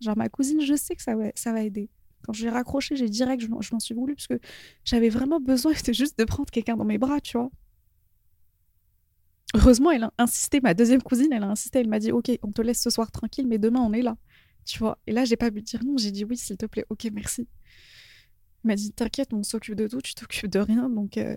Genre, 0.00 0.16
ma 0.16 0.28
cousine, 0.28 0.60
je 0.60 0.74
sais 0.74 0.94
que 0.94 1.02
ça 1.02 1.16
va, 1.16 1.30
ça 1.34 1.60
aider. 1.62 1.90
Quand 2.22 2.32
j'ai 2.32 2.48
raccroché, 2.48 2.96
j'ai 2.96 3.08
direct, 3.08 3.42
je, 3.42 3.48
m'en 3.48 3.80
suis 3.80 3.94
voulu, 3.94 4.14
parce 4.14 4.26
que 4.26 4.38
j'avais 4.84 5.08
vraiment 5.08 5.40
besoin, 5.40 5.74
c'était 5.74 5.94
juste 5.94 6.18
de 6.18 6.24
prendre 6.24 6.50
quelqu'un 6.50 6.76
dans 6.76 6.84
mes 6.84 6.98
bras, 6.98 7.20
tu 7.20 7.38
vois. 7.38 7.50
Heureusement, 9.54 9.90
elle 9.90 10.04
a 10.04 10.12
insisté, 10.18 10.60
ma 10.60 10.74
deuxième 10.74 11.02
cousine, 11.02 11.32
elle 11.32 11.44
a 11.44 11.48
insisté, 11.48 11.78
elle 11.78 11.88
m'a 11.88 11.98
dit, 11.98 12.12
ok, 12.12 12.30
on 12.42 12.52
te 12.52 12.62
laisse 12.62 12.82
ce 12.82 12.90
soir 12.90 13.10
tranquille, 13.10 13.46
mais 13.46 13.58
demain, 13.58 13.80
on 13.80 13.92
est 13.92 14.02
là. 14.02 14.16
Tu 14.64 14.78
vois? 14.78 14.98
Et 15.06 15.12
là, 15.12 15.24
j'ai 15.24 15.36
pas 15.36 15.50
pu 15.50 15.62
dire 15.62 15.84
non, 15.84 15.96
j'ai 15.96 16.10
dit 16.10 16.24
oui, 16.24 16.36
s'il 16.36 16.56
te 16.56 16.66
plaît, 16.66 16.84
ok, 16.90 17.08
merci. 17.12 17.48
Elle 18.64 18.68
m'a 18.68 18.74
dit, 18.74 18.92
t'inquiète, 18.92 19.32
on 19.32 19.42
s'occupe 19.42 19.76
de 19.76 19.86
tout, 19.86 20.02
tu 20.02 20.14
t'occupes 20.14 20.50
de 20.50 20.58
rien. 20.58 20.90
Donc, 20.90 21.16
euh, 21.16 21.36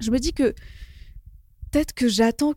je 0.00 0.10
me 0.10 0.18
dis 0.18 0.32
que 0.32 0.54
peut-être 1.72 1.92
que 1.92 2.08
j'attends 2.08 2.54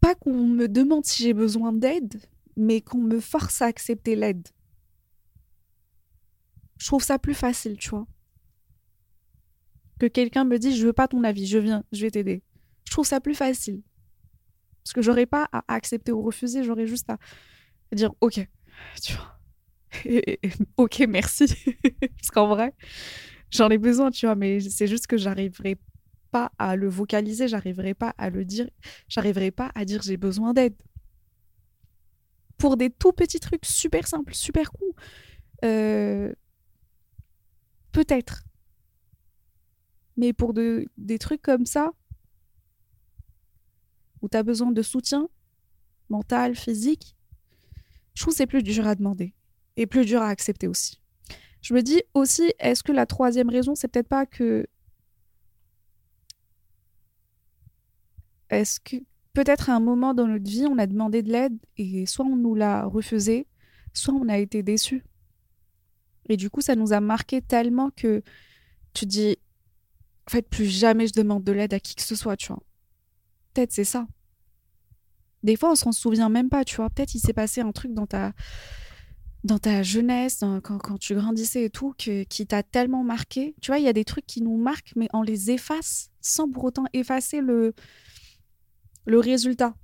pas 0.00 0.14
qu'on 0.14 0.46
me 0.46 0.68
demande 0.68 1.04
si 1.04 1.22
j'ai 1.22 1.34
besoin 1.34 1.72
d'aide, 1.72 2.22
mais 2.56 2.80
qu'on 2.80 3.02
me 3.02 3.20
force 3.20 3.60
à 3.60 3.66
accepter 3.66 4.16
l'aide. 4.16 4.48
Je 6.78 6.86
trouve 6.86 7.02
ça 7.02 7.18
plus 7.18 7.34
facile, 7.34 7.76
tu 7.76 7.90
vois. 7.90 8.06
Que 9.98 10.06
quelqu'un 10.06 10.44
me 10.44 10.58
dise 10.58 10.76
je 10.76 10.86
veux 10.86 10.92
pas 10.92 11.08
ton 11.08 11.24
avis, 11.24 11.46
je 11.46 11.58
viens, 11.58 11.84
je 11.92 12.02
vais 12.02 12.10
t'aider. 12.10 12.42
Je 12.84 12.92
trouve 12.92 13.06
ça 13.06 13.20
plus 13.20 13.34
facile. 13.34 13.82
Parce 14.84 14.92
que 14.92 15.02
j'aurais 15.02 15.26
pas 15.26 15.48
à 15.52 15.64
accepter 15.68 16.12
ou 16.12 16.22
refuser, 16.22 16.62
j'aurais 16.62 16.86
juste 16.86 17.10
à 17.10 17.16
dire 17.92 18.12
ok, 18.20 18.46
tu 19.02 19.12
vois. 19.14 19.36
ok, 20.76 21.04
merci. 21.08 21.46
Parce 22.00 22.30
qu'en 22.32 22.48
vrai, 22.48 22.74
j'en 23.50 23.68
ai 23.70 23.78
besoin, 23.78 24.10
tu 24.10 24.26
vois, 24.26 24.34
mais 24.34 24.60
c'est 24.60 24.86
juste 24.86 25.06
que 25.06 25.16
j'arriverai 25.16 25.76
pas 26.30 26.52
à 26.58 26.76
le 26.76 26.88
vocaliser, 26.88 27.48
j'arriverai 27.48 27.94
pas 27.94 28.14
à 28.18 28.30
le 28.30 28.44
dire, 28.44 28.68
j'arriverai 29.08 29.50
pas 29.50 29.70
à 29.74 29.84
dire 29.84 30.02
j'ai 30.02 30.16
besoin 30.16 30.52
d'aide. 30.52 30.74
Pour 32.58 32.76
des 32.76 32.90
tout 32.90 33.12
petits 33.12 33.40
trucs 33.40 33.66
super 33.66 34.06
simples, 34.06 34.34
super 34.34 34.72
cool. 34.72 34.92
Euh, 35.64 36.32
peut-être. 37.92 38.45
Mais 40.16 40.32
pour 40.32 40.54
de, 40.54 40.86
des 40.96 41.18
trucs 41.18 41.42
comme 41.42 41.66
ça, 41.66 41.92
où 44.22 44.28
tu 44.28 44.36
as 44.36 44.42
besoin 44.42 44.72
de 44.72 44.82
soutien 44.82 45.28
mental, 46.08 46.54
physique, 46.54 47.16
je 48.14 48.22
trouve 48.22 48.32
que 48.32 48.38
c'est 48.38 48.46
plus 48.46 48.62
dur 48.62 48.86
à 48.86 48.94
demander 48.94 49.34
et 49.76 49.86
plus 49.86 50.04
dur 50.06 50.22
à 50.22 50.28
accepter 50.28 50.68
aussi. 50.68 51.00
Je 51.60 51.74
me 51.74 51.82
dis 51.82 52.02
aussi, 52.14 52.52
est-ce 52.58 52.82
que 52.82 52.92
la 52.92 53.06
troisième 53.06 53.50
raison, 53.50 53.74
c'est 53.74 53.88
peut-être 53.88 54.08
pas 54.08 54.24
que. 54.24 54.66
Est-ce 58.48 58.78
que 58.78 58.96
peut-être 59.32 59.68
à 59.68 59.74
un 59.74 59.80
moment 59.80 60.14
dans 60.14 60.26
notre 60.26 60.48
vie, 60.48 60.64
on 60.66 60.78
a 60.78 60.86
demandé 60.86 61.22
de 61.22 61.30
l'aide 61.30 61.58
et 61.76 62.06
soit 62.06 62.24
on 62.24 62.36
nous 62.36 62.54
l'a 62.54 62.84
refusé, 62.84 63.46
soit 63.92 64.14
on 64.14 64.28
a 64.28 64.38
été 64.38 64.62
déçu. 64.62 65.04
Et 66.28 66.36
du 66.36 66.48
coup, 66.48 66.60
ça 66.60 66.74
nous 66.74 66.92
a 66.92 67.00
marqué 67.00 67.42
tellement 67.42 67.90
que 67.90 68.22
tu 68.94 69.04
dis, 69.04 69.36
en 70.26 70.30
fait, 70.30 70.48
plus 70.48 70.66
jamais 70.66 71.06
je 71.06 71.12
demande 71.12 71.44
de 71.44 71.52
l'aide 71.52 71.74
à 71.74 71.80
qui 71.80 71.94
que 71.94 72.02
ce 72.02 72.16
soit, 72.16 72.36
tu 72.36 72.48
vois. 72.48 72.62
Peut-être 73.54 73.72
c'est 73.72 73.84
ça. 73.84 74.06
Des 75.42 75.56
fois, 75.56 75.72
on 75.72 75.76
s'en 75.76 75.92
souvient 75.92 76.28
même 76.28 76.48
pas, 76.48 76.64
tu 76.64 76.76
vois. 76.76 76.90
Peut-être 76.90 77.14
il 77.14 77.20
s'est 77.20 77.32
passé 77.32 77.60
un 77.60 77.72
truc 77.72 77.94
dans 77.94 78.06
ta 78.06 78.32
dans 79.44 79.58
ta 79.60 79.84
jeunesse, 79.84 80.42
quand, 80.64 80.98
tu 80.98 81.14
grandissais 81.14 81.64
et 81.64 81.70
tout, 81.70 81.94
qui 81.96 82.46
t'a 82.48 82.64
tellement 82.64 83.04
marqué. 83.04 83.54
Tu 83.62 83.70
vois, 83.70 83.78
il 83.78 83.84
y 83.84 83.88
a 83.88 83.92
des 83.92 84.04
trucs 84.04 84.26
qui 84.26 84.42
nous 84.42 84.56
marquent, 84.56 84.92
mais 84.96 85.08
on 85.12 85.22
les 85.22 85.52
efface 85.52 86.10
sans 86.20 86.50
pour 86.50 86.64
autant 86.64 86.86
effacer 86.92 87.40
le, 87.40 87.72
le 89.04 89.20
résultat 89.20 89.76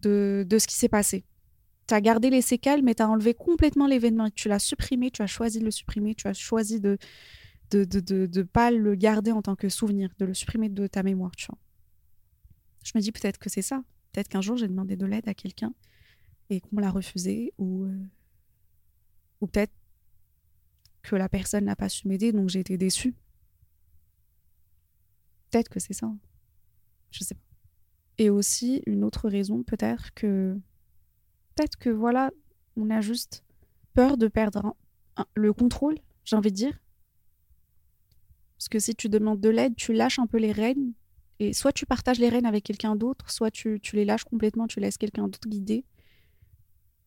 de, 0.00 0.46
de 0.48 0.58
ce 0.58 0.66
qui 0.66 0.74
s'est 0.74 0.88
passé. 0.88 1.26
Tu 1.86 1.92
as 1.92 2.00
gardé 2.00 2.30
les 2.30 2.40
séquelles, 2.40 2.82
mais 2.82 2.94
tu 2.94 3.02
as 3.02 3.08
enlevé 3.10 3.34
complètement 3.34 3.86
l'événement. 3.86 4.30
Tu 4.34 4.48
l'as 4.48 4.58
supprimé, 4.58 5.10
tu 5.10 5.20
as 5.20 5.26
choisi 5.26 5.58
de 5.58 5.66
le 5.66 5.70
supprimer, 5.70 6.14
tu 6.14 6.28
as 6.28 6.32
choisi 6.32 6.80
de 6.80 6.96
de 7.70 7.80
ne 7.80 8.00
de, 8.00 8.26
de, 8.26 8.42
pas 8.42 8.70
le 8.70 8.94
garder 8.94 9.32
en 9.32 9.42
tant 9.42 9.56
que 9.56 9.68
souvenir, 9.68 10.10
de 10.18 10.24
le 10.24 10.34
supprimer 10.34 10.68
de 10.68 10.86
ta 10.86 11.02
mémoire. 11.02 11.34
Tu 11.36 11.46
vois. 11.46 11.58
Je 12.84 12.92
me 12.94 13.00
dis 13.00 13.12
peut-être 13.12 13.38
que 13.38 13.50
c'est 13.50 13.62
ça. 13.62 13.82
Peut-être 14.12 14.28
qu'un 14.28 14.40
jour, 14.40 14.56
j'ai 14.56 14.68
demandé 14.68 14.96
de 14.96 15.06
l'aide 15.06 15.28
à 15.28 15.34
quelqu'un 15.34 15.72
et 16.50 16.60
qu'on 16.60 16.78
l'a 16.78 16.90
refusé 16.90 17.52
ou, 17.58 17.84
euh, 17.84 18.06
ou 19.40 19.46
peut-être 19.46 19.72
que 21.02 21.16
la 21.16 21.28
personne 21.28 21.64
n'a 21.64 21.76
pas 21.76 21.88
su 21.88 22.08
m'aider 22.08 22.32
donc 22.32 22.48
j'ai 22.48 22.60
été 22.60 22.76
déçue. 22.76 23.14
Peut-être 25.50 25.68
que 25.68 25.80
c'est 25.80 25.94
ça. 25.94 26.10
Je 27.10 27.24
sais 27.24 27.34
pas. 27.34 27.40
Et 28.18 28.30
aussi 28.30 28.82
une 28.86 29.04
autre 29.04 29.28
raison 29.28 29.62
peut-être 29.62 30.12
que 30.14 30.58
peut-être 31.54 31.76
que 31.76 31.90
voilà, 31.90 32.30
on 32.76 32.90
a 32.90 33.00
juste 33.00 33.44
peur 33.94 34.16
de 34.16 34.28
perdre 34.28 34.76
le 35.34 35.52
contrôle, 35.52 35.96
j'ai 36.24 36.36
envie 36.36 36.50
de 36.50 36.56
dire. 36.56 36.78
Parce 38.58 38.68
que 38.68 38.80
si 38.80 38.96
tu 38.96 39.08
demandes 39.08 39.40
de 39.40 39.48
l'aide, 39.48 39.76
tu 39.76 39.92
lâches 39.92 40.18
un 40.18 40.26
peu 40.26 40.38
les 40.38 40.50
rênes. 40.50 40.92
Et 41.38 41.52
soit 41.52 41.72
tu 41.72 41.86
partages 41.86 42.18
les 42.18 42.28
rênes 42.28 42.46
avec 42.46 42.64
quelqu'un 42.64 42.96
d'autre, 42.96 43.30
soit 43.30 43.52
tu, 43.52 43.80
les 43.92 44.04
lâches 44.04 44.24
complètement, 44.24 44.66
tu 44.66 44.80
laisses 44.80 44.98
quelqu'un 44.98 45.28
d'autre 45.28 45.48
guider. 45.48 45.84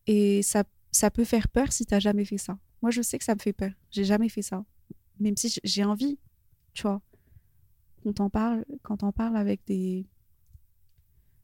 Et 0.06 0.42
ça, 0.42 0.64
ça 0.90 1.10
peut 1.10 1.24
faire 1.24 1.48
peur 1.48 1.70
si 1.70 1.84
tu 1.84 1.92
n'as 1.92 2.00
jamais 2.00 2.24
fait 2.24 2.38
ça. 2.38 2.58
Moi, 2.80 2.90
je 2.90 3.02
sais 3.02 3.18
que 3.18 3.24
ça 3.24 3.34
me 3.34 3.40
fait 3.40 3.52
peur. 3.52 3.70
J'ai 3.90 4.04
jamais 4.04 4.30
fait 4.30 4.40
ça. 4.40 4.64
Même 5.20 5.36
si 5.36 5.54
j'ai 5.62 5.84
envie, 5.84 6.18
tu 6.72 6.82
vois. 6.82 7.02
Quand 8.02 8.18
on 8.20 8.30
parle, 8.30 8.64
quand 8.82 9.02
on 9.02 9.12
parle 9.12 9.36
avec 9.36 9.60
des. 9.66 10.06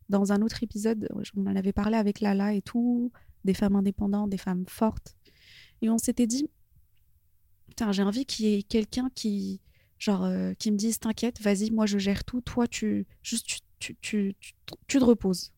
Dans 0.09 0.33
un 0.33 0.41
autre 0.41 0.63
épisode, 0.63 1.07
on 1.37 1.47
en 1.47 1.55
avait 1.55 1.75
parlé 1.75 1.99
avec 1.99 2.21
Lala 2.21 2.55
et 2.55 2.63
tout, 2.63 3.13
des 3.45 3.53
femmes 3.53 3.77
indépendantes, 3.77 4.31
des 4.31 4.39
femmes 4.39 4.65
fortes. 4.67 5.15
Et 5.83 5.91
on 5.91 5.99
s'était 5.99 6.27
dit, 6.27 6.49
j'ai 7.91 8.03
envie 8.03 8.25
qu'il 8.25 8.47
y 8.47 8.55
ait 8.55 8.63
quelqu'un 8.63 9.11
qui, 9.15 9.61
genre, 9.99 10.25
euh, 10.25 10.55
qui 10.55 10.71
me 10.71 10.77
dise, 10.77 10.99
t'inquiète, 10.99 11.41
vas-y, 11.41 11.71
moi 11.71 11.87
je 11.87 11.99
gère 11.99 12.25
tout, 12.25 12.41
toi, 12.41 12.67
tu, 12.67 13.07
juste, 13.23 13.47
tu, 13.47 13.61
tu, 13.79 13.95
tu, 14.01 14.37
tu, 14.41 14.55
tu 14.87 14.99
te 14.99 15.05
reposes. 15.05 15.53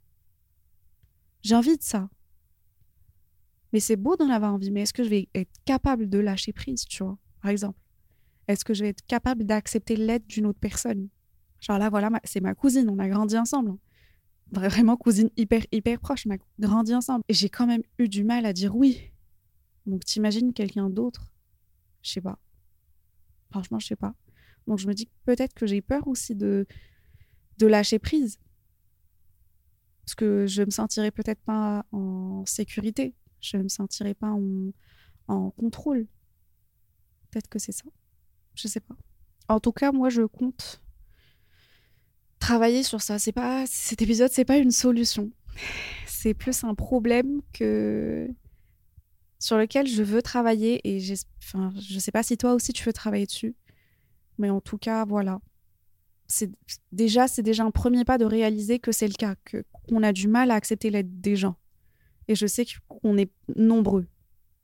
J'ai 1.42 1.54
envie 1.54 1.76
de 1.76 1.82
ça. 1.82 2.08
Mais 3.72 3.80
c'est 3.80 3.96
beau 3.96 4.16
d'en 4.16 4.28
avoir 4.30 4.52
envie, 4.52 4.70
mais 4.70 4.82
est-ce 4.82 4.92
que 4.92 5.04
je 5.04 5.08
vais 5.08 5.28
être 5.34 5.52
capable 5.64 6.08
de 6.08 6.18
lâcher 6.18 6.52
prise, 6.52 6.84
tu 6.84 7.04
vois, 7.04 7.18
par 7.40 7.50
exemple? 7.50 7.78
Est-ce 8.48 8.64
que 8.64 8.74
je 8.74 8.82
vais 8.82 8.88
être 8.88 9.06
capable 9.06 9.44
d'accepter 9.44 9.96
l'aide 9.96 10.26
d'une 10.26 10.46
autre 10.46 10.58
personne? 10.58 11.08
Genre 11.60 11.78
là, 11.78 11.88
voilà, 11.88 12.10
c'est 12.24 12.40
ma 12.40 12.54
cousine, 12.54 12.88
on 12.90 12.98
a 12.98 13.08
grandi 13.08 13.38
ensemble. 13.38 13.70
Hein. 13.70 13.78
Vraiment 14.52 14.96
cousine 14.96 15.30
hyper, 15.36 15.62
hyper 15.70 16.00
proche, 16.00 16.26
on 16.26 16.34
a 16.34 16.38
grandi 16.58 16.94
ensemble. 16.94 17.22
Et 17.28 17.34
j'ai 17.34 17.48
quand 17.48 17.66
même 17.66 17.82
eu 17.98 18.08
du 18.08 18.24
mal 18.24 18.44
à 18.46 18.52
dire 18.52 18.74
oui. 18.74 19.12
Donc 19.86 20.04
t'imagines 20.04 20.52
quelqu'un 20.52 20.90
d'autre? 20.90 21.32
Je 22.02 22.10
sais 22.10 22.20
pas. 22.20 22.38
Franchement, 23.50 23.78
je 23.78 23.86
sais 23.86 23.96
pas. 23.96 24.14
Donc 24.70 24.78
je 24.78 24.86
me 24.86 24.94
dis 24.94 25.08
peut-être 25.24 25.52
que 25.52 25.66
j'ai 25.66 25.80
peur 25.80 26.06
aussi 26.06 26.36
de, 26.36 26.64
lâcher 27.60 27.98
prise. 27.98 28.38
Parce 30.04 30.14
que 30.14 30.46
je 30.46 30.62
me 30.62 30.70
sentirais 30.70 31.10
peut-être 31.10 31.40
pas 31.40 31.84
en 31.90 32.46
sécurité 32.46 33.14
je 33.40 33.56
ne 33.56 33.64
me 33.64 33.68
sentirais 33.68 34.14
pas 34.14 34.30
en, 35.26 35.50
contrôle. 35.50 36.06
Peut-être 37.30 37.48
que 37.48 37.58
c'est 37.58 37.72
ça. 37.72 37.84
Je 38.54 38.68
sais 38.68 38.80
pas. 38.80 38.96
En 39.48 39.58
tout 39.58 39.72
cas, 39.72 39.92
moi, 39.92 40.08
je 40.08 40.22
compte 40.22 40.82
travailler 42.38 42.82
sur 42.82 43.00
ça. 43.00 43.18
C'est 43.18 43.32
pas 43.32 43.64
cet 43.66 44.02
épisode, 44.02 44.30
c'est 44.30 44.44
pas 44.44 44.58
une 44.58 44.70
solution. 44.70 45.30
C'est 46.06 46.34
plus 46.34 46.62
un 46.64 46.74
problème 46.74 47.40
que 47.52 48.28
sur 49.38 49.56
lequel 49.56 49.86
je 49.86 50.02
veux 50.02 50.20
travailler 50.20 50.80
et 50.84 51.02
enfin, 51.42 51.72
je 51.80 51.98
sais 51.98 52.12
pas 52.12 52.22
si 52.22 52.36
toi 52.36 52.52
aussi 52.52 52.72
tu 52.72 52.84
veux 52.84 52.92
travailler 52.92 53.26
dessus, 53.26 53.56
mais 54.40 54.50
en 54.50 54.60
tout 54.60 54.78
cas, 54.78 55.04
voilà. 55.04 55.40
C'est 56.26 56.50
déjà 56.92 57.28
c'est 57.28 57.42
déjà 57.42 57.64
un 57.64 57.70
premier 57.70 58.04
pas 58.04 58.18
de 58.18 58.24
réaliser 58.24 58.78
que 58.78 58.92
c'est 58.92 59.08
le 59.08 59.14
cas, 59.14 59.34
que 59.44 59.64
qu'on 59.88 60.02
a 60.02 60.12
du 60.12 60.28
mal 60.28 60.50
à 60.50 60.54
accepter 60.54 60.90
l'aide 60.90 61.20
des 61.20 61.36
gens. 61.36 61.56
Et 62.26 62.34
je 62.34 62.46
sais 62.46 62.64
qu'on 62.88 63.18
est 63.18 63.30
nombreux 63.56 64.06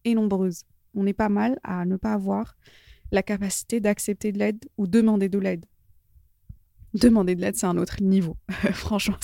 et 0.05 0.15
nombreuses. 0.15 0.63
On 0.95 1.07
est 1.07 1.13
pas 1.13 1.29
mal 1.29 1.59
à 1.63 1.85
ne 1.85 1.97
pas 1.97 2.15
avoir 2.15 2.57
la 3.13 3.23
capacité 3.23 3.81
d'accepter 3.81 4.33
de 4.33 4.39
l'aide 4.39 4.65
ou 4.79 4.87
demander 4.87 5.29
de 5.29 5.39
l'aide. 5.39 5.67
Demander 6.95 7.35
de 7.35 7.43
l'aide, 7.43 7.57
c'est 7.57 7.67
un 7.67 7.77
autre 7.77 8.03
niveau. 8.03 8.37
Franchement, 8.73 9.19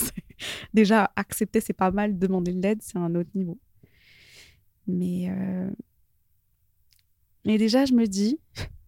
déjà 0.73 1.11
accepter, 1.15 1.61
c'est 1.61 1.73
pas 1.73 1.89
mal. 1.89 2.19
Demander 2.19 2.53
de 2.53 2.61
l'aide, 2.61 2.81
c'est 2.83 2.97
un 2.97 3.15
autre 3.15 3.31
niveau. 3.33 3.57
Mais, 4.85 5.29
euh... 5.29 5.71
Déjà, 7.45 7.85
je 7.85 7.93
me 7.93 8.05
dis, 8.05 8.39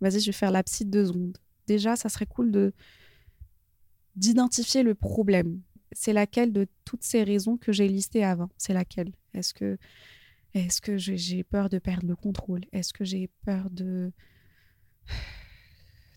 vas-y, 0.01 0.19
je 0.19 0.27
vais 0.27 0.31
faire 0.31 0.51
la 0.51 0.63
petite 0.63 0.89
deux 0.89 1.05
secondes. 1.05 1.37
Déjà, 1.67 1.95
ça 1.95 2.09
serait 2.09 2.25
cool 2.25 2.51
de 2.51 2.73
d'identifier 4.15 4.81
le 4.83 4.95
problème. 4.95 5.61
C'est 5.91 6.13
laquelle 6.13 6.53
de 6.53 6.67
toutes 6.85 7.03
ces 7.03 7.23
raisons 7.23 7.57
que 7.57 7.71
j'ai 7.71 7.87
listées 7.87 8.23
avant? 8.23 8.49
C'est 8.57 8.73
laquelle? 8.73 9.11
Est-ce 9.33 9.53
que, 9.53 9.77
est 10.53 10.79
que 10.79 10.97
j'ai 10.97 11.43
peur 11.43 11.69
de 11.69 11.79
perdre 11.79 12.07
le 12.07 12.15
contrôle? 12.15 12.61
Est-ce 12.71 12.93
que 12.93 13.03
j'ai 13.03 13.29
peur 13.45 13.69
de, 13.69 14.11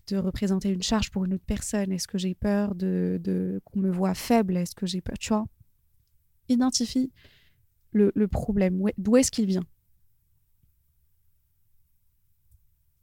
de 0.07 0.17
représenter 0.17 0.69
une 0.69 0.83
charge 0.83 1.11
pour 1.11 1.25
une 1.25 1.33
autre 1.33 1.45
personne? 1.45 1.91
Est-ce 1.91 2.07
que 2.07 2.17
j'ai 2.17 2.35
peur 2.35 2.73
de, 2.75 3.19
de 3.21 3.61
qu'on 3.65 3.79
me 3.79 3.91
voit 3.91 4.15
faible? 4.15 4.55
Est-ce 4.57 4.75
que 4.75 4.85
j'ai 4.85 5.01
peur? 5.01 5.17
Tu 5.17 5.29
vois? 5.29 5.45
Identifie 6.47 7.11
le, 7.91 8.11
le 8.15 8.27
problème. 8.27 8.81
D'où 8.97 9.17
est-ce 9.17 9.31
qu'il 9.31 9.45
vient? 9.45 9.65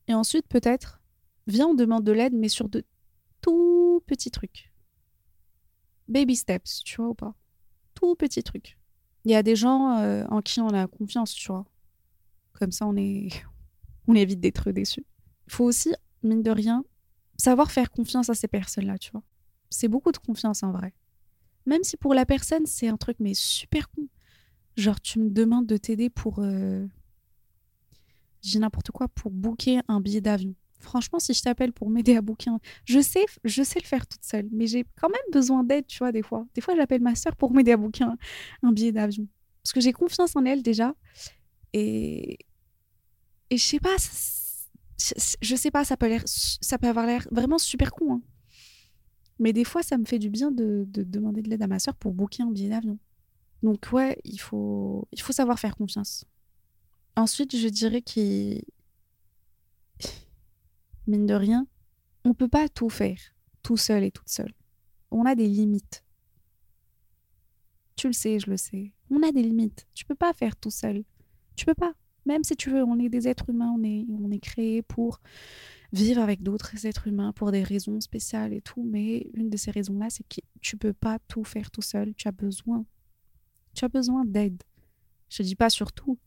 Et 0.08 0.14
ensuite, 0.14 0.46
peut-être, 0.48 0.95
viens, 1.46 1.68
on 1.68 1.74
demande 1.74 2.04
de 2.04 2.12
l'aide, 2.12 2.34
mais 2.34 2.48
sur 2.48 2.68
de 2.68 2.84
tout 3.40 4.02
petits 4.06 4.30
trucs. 4.30 4.72
Baby 6.08 6.36
steps, 6.36 6.82
tu 6.84 6.96
vois 6.96 7.10
ou 7.10 7.14
pas 7.14 7.34
Tout 7.94 8.14
petits 8.14 8.42
trucs. 8.42 8.78
Il 9.24 9.32
y 9.32 9.34
a 9.34 9.42
des 9.42 9.56
gens 9.56 9.98
euh, 9.98 10.24
en 10.30 10.40
qui 10.40 10.60
on 10.60 10.68
a 10.68 10.86
confiance, 10.86 11.34
tu 11.34 11.48
vois. 11.48 11.66
Comme 12.52 12.72
ça, 12.72 12.86
on, 12.86 12.96
est... 12.96 13.28
on 14.06 14.14
évite 14.14 14.40
d'être 14.40 14.70
déçu. 14.70 15.04
Il 15.48 15.52
faut 15.52 15.64
aussi, 15.64 15.94
mine 16.22 16.42
de 16.42 16.50
rien, 16.50 16.84
savoir 17.36 17.70
faire 17.70 17.90
confiance 17.90 18.30
à 18.30 18.34
ces 18.34 18.48
personnes-là, 18.48 18.98
tu 18.98 19.10
vois. 19.10 19.22
C'est 19.70 19.88
beaucoup 19.88 20.12
de 20.12 20.18
confiance 20.18 20.62
en 20.62 20.72
vrai. 20.72 20.94
Même 21.66 21.82
si 21.82 21.96
pour 21.96 22.14
la 22.14 22.24
personne, 22.24 22.66
c'est 22.66 22.88
un 22.88 22.96
truc, 22.96 23.16
mais 23.18 23.34
super 23.34 23.90
con. 23.90 24.08
Genre, 24.76 25.00
tu 25.00 25.18
me 25.18 25.30
demandes 25.30 25.66
de 25.66 25.76
t'aider 25.76 26.10
pour. 26.10 26.38
Euh, 26.38 26.86
j'ai 28.42 28.58
n'importe 28.58 28.90
quoi, 28.92 29.08
pour 29.08 29.32
booker 29.32 29.80
un 29.88 30.00
billet 30.00 30.20
d'avion. 30.20 30.54
Franchement, 30.78 31.18
si 31.18 31.34
je 31.34 31.42
t'appelle 31.42 31.72
pour 31.72 31.90
m'aider 31.90 32.16
à 32.16 32.20
un... 32.20 32.60
Je 32.84 33.00
sais, 33.00 33.24
je 33.44 33.62
sais 33.62 33.80
le 33.80 33.86
faire 33.86 34.06
toute 34.06 34.24
seule, 34.24 34.48
mais 34.52 34.66
j'ai 34.66 34.84
quand 35.00 35.08
même 35.08 35.18
besoin 35.32 35.64
d'aide, 35.64 35.86
tu 35.86 35.98
vois, 35.98 36.12
des 36.12 36.22
fois. 36.22 36.46
Des 36.54 36.60
fois, 36.60 36.76
j'appelle 36.76 37.00
ma 37.00 37.14
soeur 37.14 37.34
pour 37.34 37.52
m'aider 37.52 37.72
à 37.72 37.76
booker 37.76 38.04
un, 38.62 38.72
billet 38.72 38.92
d'avion. 38.92 39.26
Parce 39.62 39.72
que 39.72 39.80
j'ai 39.80 39.92
confiance 39.92 40.36
en 40.36 40.44
elle 40.44 40.62
déjà. 40.62 40.94
Et, 41.72 42.38
et 43.50 43.56
je 43.56 43.64
sais 43.64 43.80
pas, 43.80 43.96
je 45.40 45.56
sais 45.56 45.70
pas, 45.70 45.84
ça 45.84 45.96
peut, 45.96 46.10
ça 46.24 46.78
peut 46.78 46.88
avoir 46.88 47.06
l'air 47.06 47.26
vraiment 47.30 47.58
super 47.58 47.90
con. 47.90 48.14
Hein. 48.14 48.22
Mais 49.38 49.52
des 49.52 49.64
fois, 49.64 49.82
ça 49.82 49.98
me 49.98 50.04
fait 50.04 50.18
du 50.18 50.30
bien 50.30 50.50
de, 50.50 50.84
de 50.88 51.02
demander 51.02 51.42
de 51.42 51.50
l'aide 51.50 51.62
à 51.62 51.66
ma 51.66 51.78
soeur 51.78 51.94
pour 51.94 52.12
booker 52.12 52.42
un 52.42 52.50
billet 52.50 52.70
d'avion. 52.70 52.98
Donc 53.62 53.88
ouais, 53.92 54.18
il 54.24 54.38
faut, 54.38 55.06
il 55.12 55.20
faut 55.20 55.32
savoir 55.32 55.58
faire 55.58 55.76
confiance. 55.76 56.24
Ensuite, 57.16 57.56
je 57.56 57.68
dirais 57.68 58.02
qu'il... 58.02 58.62
Mine 61.06 61.26
de 61.26 61.34
rien, 61.34 61.66
on 62.24 62.34
peut 62.34 62.48
pas 62.48 62.68
tout 62.68 62.88
faire, 62.88 63.18
tout 63.62 63.76
seul 63.76 64.02
et 64.04 64.10
toute 64.10 64.28
seule. 64.28 64.52
On 65.10 65.24
a 65.24 65.34
des 65.34 65.46
limites. 65.46 66.04
Tu 67.94 68.08
le 68.08 68.12
sais, 68.12 68.38
je 68.38 68.50
le 68.50 68.56
sais. 68.56 68.92
On 69.10 69.22
a 69.22 69.32
des 69.32 69.42
limites. 69.42 69.86
Tu 69.94 70.04
peux 70.04 70.14
pas 70.14 70.32
faire 70.32 70.56
tout 70.56 70.70
seul. 70.70 71.04
Tu 71.54 71.64
peux 71.64 71.74
pas. 71.74 71.94
Même 72.26 72.42
si 72.42 72.56
tu 72.56 72.70
veux, 72.70 72.82
on 72.82 72.98
est 72.98 73.08
des 73.08 73.28
êtres 73.28 73.50
humains, 73.50 73.72
on 73.78 73.84
est, 73.84 74.04
on 74.10 74.30
est 74.32 74.40
créé 74.40 74.82
pour 74.82 75.20
vivre 75.92 76.20
avec 76.20 76.42
d'autres 76.42 76.84
êtres 76.84 77.06
humains 77.06 77.32
pour 77.32 77.52
des 77.52 77.62
raisons 77.62 78.00
spéciales 78.00 78.52
et 78.52 78.60
tout. 78.60 78.82
Mais 78.82 79.30
une 79.34 79.48
de 79.48 79.56
ces 79.56 79.70
raisons-là, 79.70 80.10
c'est 80.10 80.24
que 80.28 80.40
tu 80.60 80.76
peux 80.76 80.92
pas 80.92 81.20
tout 81.28 81.44
faire 81.44 81.70
tout 81.70 81.82
seul. 81.82 82.14
Tu 82.14 82.26
as 82.26 82.32
besoin. 82.32 82.84
Tu 83.74 83.84
as 83.84 83.88
besoin 83.88 84.24
d'aide. 84.24 84.62
Je 85.28 85.42
dis 85.44 85.54
pas 85.54 85.70
sur 85.70 85.92
tout. 85.92 86.18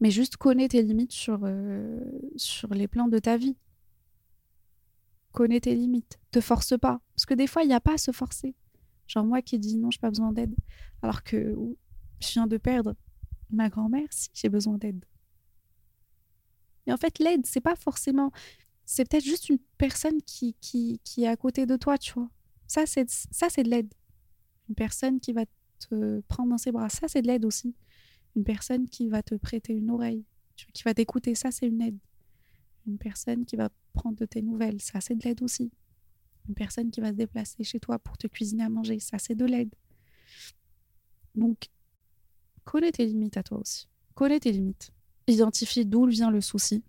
Mais 0.00 0.10
juste 0.10 0.36
connais 0.36 0.68
tes 0.68 0.82
limites 0.82 1.12
sur, 1.12 1.40
euh, 1.44 2.00
sur 2.36 2.72
les 2.72 2.88
plans 2.88 3.08
de 3.08 3.18
ta 3.18 3.36
vie. 3.36 3.56
Connais 5.32 5.60
tes 5.60 5.74
limites. 5.74 6.18
Te 6.30 6.40
force 6.40 6.76
pas. 6.78 7.00
Parce 7.14 7.26
que 7.26 7.34
des 7.34 7.46
fois, 7.46 7.62
il 7.62 7.68
n'y 7.68 7.74
a 7.74 7.80
pas 7.80 7.94
à 7.94 7.98
se 7.98 8.10
forcer. 8.10 8.54
Genre 9.06 9.24
moi 9.24 9.42
qui 9.42 9.58
dis 9.58 9.76
non, 9.76 9.90
je 9.90 9.98
n'ai 9.98 10.00
pas 10.00 10.08
besoin 10.08 10.32
d'aide. 10.32 10.54
Alors 11.02 11.22
que 11.22 11.54
je 12.20 12.32
viens 12.32 12.46
de 12.46 12.56
perdre 12.56 12.96
ma 13.50 13.68
grand-mère, 13.68 14.06
si 14.10 14.30
j'ai 14.32 14.48
besoin 14.48 14.78
d'aide. 14.78 15.04
Et 16.86 16.92
en 16.92 16.96
fait, 16.96 17.18
l'aide, 17.18 17.46
c'est 17.46 17.60
pas 17.60 17.76
forcément. 17.76 18.32
C'est 18.84 19.08
peut-être 19.08 19.24
juste 19.24 19.48
une 19.48 19.58
personne 19.78 20.20
qui, 20.22 20.54
qui, 20.60 21.00
qui 21.04 21.24
est 21.24 21.28
à 21.28 21.36
côté 21.36 21.66
de 21.66 21.76
toi, 21.76 21.98
tu 21.98 22.12
vois. 22.12 22.28
Ça, 22.66 22.86
c'est 22.86 23.04
de 23.04 23.68
l'aide. 23.68 23.92
Une 24.68 24.74
personne 24.74 25.20
qui 25.20 25.32
va 25.32 25.44
te 25.80 26.20
prendre 26.28 26.50
dans 26.50 26.58
ses 26.58 26.72
bras. 26.72 26.88
Ça, 26.88 27.08
c'est 27.08 27.22
de 27.22 27.26
l'aide 27.26 27.44
aussi. 27.44 27.74
Une 28.36 28.44
personne 28.44 28.88
qui 28.88 29.08
va 29.08 29.22
te 29.22 29.34
prêter 29.34 29.72
une 29.72 29.90
oreille, 29.90 30.24
qui 30.72 30.82
va 30.82 30.94
t'écouter. 30.94 31.34
Ça, 31.34 31.50
c'est 31.50 31.66
une 31.66 31.82
aide. 31.82 31.98
Une 32.86 32.98
personne 32.98 33.44
qui 33.44 33.56
va 33.56 33.70
prendre 33.92 34.16
de 34.16 34.24
tes 34.24 34.42
nouvelles. 34.42 34.80
Ça, 34.80 35.00
c'est 35.00 35.14
de 35.14 35.24
l'aide 35.24 35.42
aussi. 35.42 35.70
Une 36.48 36.54
personne 36.54 36.90
qui 36.90 37.00
va 37.00 37.10
se 37.10 37.16
déplacer 37.16 37.64
chez 37.64 37.80
toi 37.80 37.98
pour 37.98 38.16
te 38.16 38.26
cuisiner 38.26 38.64
à 38.64 38.68
manger. 38.68 38.98
Ça, 39.00 39.18
c'est 39.18 39.34
de 39.34 39.44
l'aide. 39.44 39.74
Donc, 41.34 41.68
connais 42.64 42.92
tes 42.92 43.06
limites 43.06 43.36
à 43.36 43.42
toi 43.42 43.58
aussi. 43.58 43.88
Connais 44.14 44.40
tes 44.40 44.52
limites. 44.52 44.92
Identifie 45.26 45.86
d'où 45.86 46.06
vient 46.06 46.30
le 46.30 46.40
souci. 46.40 46.82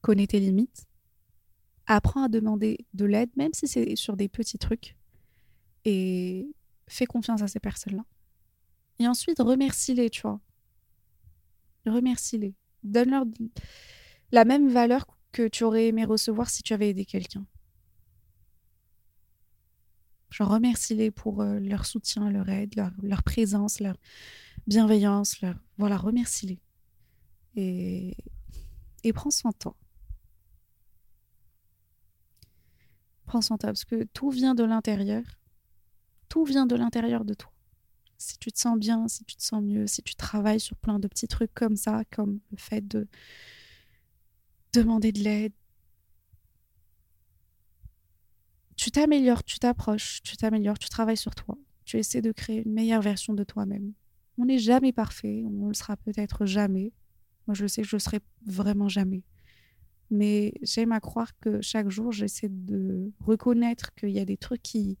Connais 0.00 0.26
tes 0.26 0.40
limites. 0.40 0.86
Apprends 1.86 2.24
à 2.24 2.28
demander 2.28 2.86
de 2.94 3.04
l'aide, 3.04 3.30
même 3.36 3.52
si 3.52 3.66
c'est 3.66 3.96
sur 3.96 4.16
des 4.16 4.28
petits 4.28 4.58
trucs. 4.58 4.96
Et 5.84 6.48
fais 6.86 7.06
confiance 7.06 7.42
à 7.42 7.48
ces 7.48 7.60
personnes-là. 7.60 8.04
Et 8.98 9.08
ensuite, 9.08 9.40
remercie-les, 9.40 10.10
tu 10.10 10.22
vois. 10.22 10.40
Remercie-les. 11.86 12.54
Donne-leur 12.82 13.24
la 14.32 14.44
même 14.44 14.68
valeur 14.68 15.06
que 15.32 15.48
tu 15.48 15.64
aurais 15.64 15.88
aimé 15.88 16.04
recevoir 16.04 16.48
si 16.48 16.62
tu 16.62 16.72
avais 16.72 16.90
aidé 16.90 17.04
quelqu'un. 17.04 17.46
Je 20.30 20.42
remercie-les 20.42 21.10
pour 21.10 21.42
euh, 21.42 21.60
leur 21.60 21.86
soutien, 21.86 22.28
leur 22.28 22.48
aide, 22.48 22.74
leur, 23.02 23.22
présence, 23.22 23.78
leur 23.80 23.96
bienveillance. 24.66 25.40
Leur... 25.40 25.54
Voilà, 25.78 25.96
remercie-les. 25.96 26.60
Et... 27.54 28.16
et 29.04 29.12
prends 29.12 29.30
soin 29.30 29.52
de 29.52 29.56
toi. 29.56 29.76
Prends 33.26 33.42
soin 33.42 33.56
de 33.56 33.60
toi 33.60 33.70
parce 33.70 33.84
que 33.84 34.04
tout 34.12 34.30
vient 34.30 34.54
de 34.54 34.64
l'intérieur. 34.64 35.22
Tout 36.28 36.44
vient 36.44 36.66
de 36.66 36.74
l'intérieur 36.74 37.24
de 37.24 37.34
toi. 37.34 37.53
Si 38.18 38.38
tu 38.38 38.52
te 38.52 38.58
sens 38.58 38.78
bien, 38.78 39.08
si 39.08 39.24
tu 39.24 39.36
te 39.36 39.42
sens 39.42 39.62
mieux, 39.62 39.86
si 39.86 40.02
tu 40.02 40.14
travailles 40.14 40.60
sur 40.60 40.76
plein 40.76 40.98
de 40.98 41.08
petits 41.08 41.28
trucs 41.28 41.52
comme 41.54 41.76
ça, 41.76 42.02
comme 42.10 42.40
le 42.50 42.56
fait 42.56 42.86
de 42.86 43.06
demander 44.72 45.12
de 45.12 45.20
l'aide, 45.20 45.52
tu 48.76 48.90
t'améliores, 48.90 49.44
tu 49.44 49.58
t'approches, 49.58 50.22
tu 50.22 50.36
t'améliores, 50.36 50.78
tu 50.78 50.88
travailles 50.88 51.16
sur 51.16 51.34
toi. 51.34 51.56
Tu 51.84 51.98
essaies 51.98 52.22
de 52.22 52.32
créer 52.32 52.62
une 52.64 52.72
meilleure 52.72 53.02
version 53.02 53.34
de 53.34 53.44
toi-même. 53.44 53.92
On 54.38 54.46
n'est 54.46 54.58
jamais 54.58 54.92
parfait, 54.92 55.44
on 55.46 55.68
le 55.68 55.74
sera 55.74 55.96
peut-être 55.96 56.46
jamais. 56.46 56.92
Moi, 57.46 57.54
je 57.54 57.66
sais 57.66 57.82
que 57.82 57.88
je 57.88 57.96
ne 57.96 58.00
serai 58.00 58.20
vraiment 58.46 58.88
jamais. 58.88 59.22
Mais 60.10 60.54
j'aime 60.62 60.92
à 60.92 61.00
croire 61.00 61.38
que 61.38 61.60
chaque 61.60 61.88
jour, 61.88 62.12
j'essaie 62.12 62.48
de 62.48 63.12
reconnaître 63.20 63.94
qu'il 63.94 64.10
y 64.10 64.18
a 64.18 64.24
des 64.24 64.36
trucs 64.36 64.62
qui, 64.62 64.98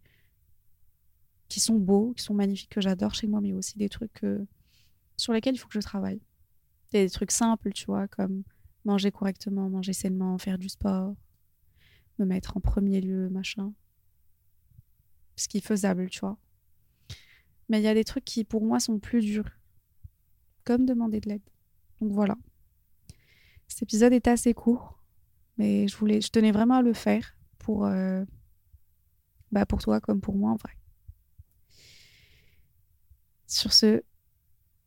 qui 1.54 1.60
sont 1.60 1.78
beaux, 1.78 2.12
qui 2.14 2.24
sont 2.24 2.34
magnifiques, 2.34 2.70
que 2.70 2.80
j'adore 2.80 3.14
chez 3.14 3.28
moi, 3.28 3.40
mais 3.40 3.52
aussi 3.52 3.78
des 3.78 3.88
trucs 3.88 4.24
euh, 4.24 4.44
sur 5.16 5.32
lesquels 5.32 5.54
il 5.54 5.58
faut 5.58 5.68
que 5.68 5.74
je 5.74 5.86
travaille. 5.86 6.20
Des 6.90 7.08
trucs 7.08 7.30
simples, 7.30 7.70
tu 7.72 7.86
vois, 7.86 8.08
comme 8.08 8.42
manger 8.84 9.12
correctement, 9.12 9.70
manger 9.70 9.92
sainement, 9.92 10.36
faire 10.36 10.58
du 10.58 10.68
sport, 10.68 11.14
me 12.18 12.24
mettre 12.24 12.56
en 12.56 12.60
premier 12.60 13.00
lieu, 13.00 13.28
machin. 13.28 13.72
Ce 15.36 15.46
qui 15.46 15.58
est 15.58 15.64
faisable, 15.64 16.10
tu 16.10 16.18
vois. 16.18 16.36
Mais 17.68 17.78
il 17.78 17.84
y 17.84 17.88
a 17.88 17.94
des 17.94 18.02
trucs 18.02 18.24
qui, 18.24 18.42
pour 18.42 18.64
moi, 18.64 18.80
sont 18.80 18.98
plus 18.98 19.20
durs. 19.20 19.48
Comme 20.64 20.86
demander 20.86 21.20
de 21.20 21.28
l'aide. 21.28 21.48
Donc 22.00 22.10
voilà. 22.10 22.36
Cet 23.68 23.82
épisode 23.82 24.12
est 24.12 24.26
assez 24.26 24.54
court, 24.54 25.00
mais 25.56 25.86
je 25.86 25.96
voulais, 25.96 26.20
je 26.20 26.30
tenais 26.30 26.50
vraiment 26.50 26.78
à 26.78 26.82
le 26.82 26.94
faire 26.94 27.36
pour, 27.58 27.86
euh, 27.86 28.24
bah 29.52 29.66
pour 29.66 29.80
toi 29.80 30.00
comme 30.00 30.20
pour 30.20 30.34
moi 30.34 30.50
en 30.50 30.56
vrai. 30.56 30.72
Sur 33.46 33.72
ce, 33.72 34.02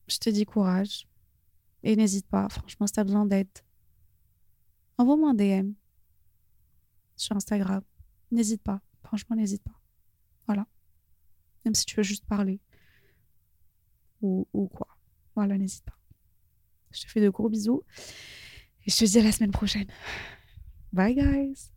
je 0.08 0.18
te 0.18 0.30
dis 0.30 0.46
courage 0.46 1.08
et 1.84 1.96
n'hésite 1.96 2.28
pas. 2.28 2.50
Franchement, 2.50 2.88
si 2.88 2.94
tu 2.94 3.00
as 3.00 3.04
besoin 3.04 3.26
d'aide, 3.26 3.50
envoie-moi 4.98 5.32
un 5.32 5.34
DM 5.34 5.74
sur 7.16 7.36
Instagram. 7.36 7.82
N'hésite 8.32 8.62
pas. 8.62 8.82
Franchement, 9.04 9.36
n'hésite 9.36 9.64
pas. 9.64 9.80
Voilà. 10.48 10.68
Même 11.66 11.76
si 11.76 11.86
tu 11.86 11.96
veux 11.96 12.04
juste 12.04 12.26
parler. 12.26 12.60
Ou, 14.22 14.48
ou 14.54 14.68
quoi. 14.68 14.88
Voilà, 15.36 15.58
n'hésite 15.58 15.84
pas. 15.86 15.98
Je 16.92 17.02
te 17.02 17.08
fais 17.08 17.22
de 17.22 17.30
gros 17.30 17.50
bisous. 17.50 17.84
Et 18.86 18.92
je 18.92 18.98
te 18.98 19.06
dis 19.06 19.20
à 19.20 19.24
la 19.24 19.32
semaine 19.32 19.52
prochaine. 19.52 19.88
Bye, 20.94 21.16
guys. 21.16 21.72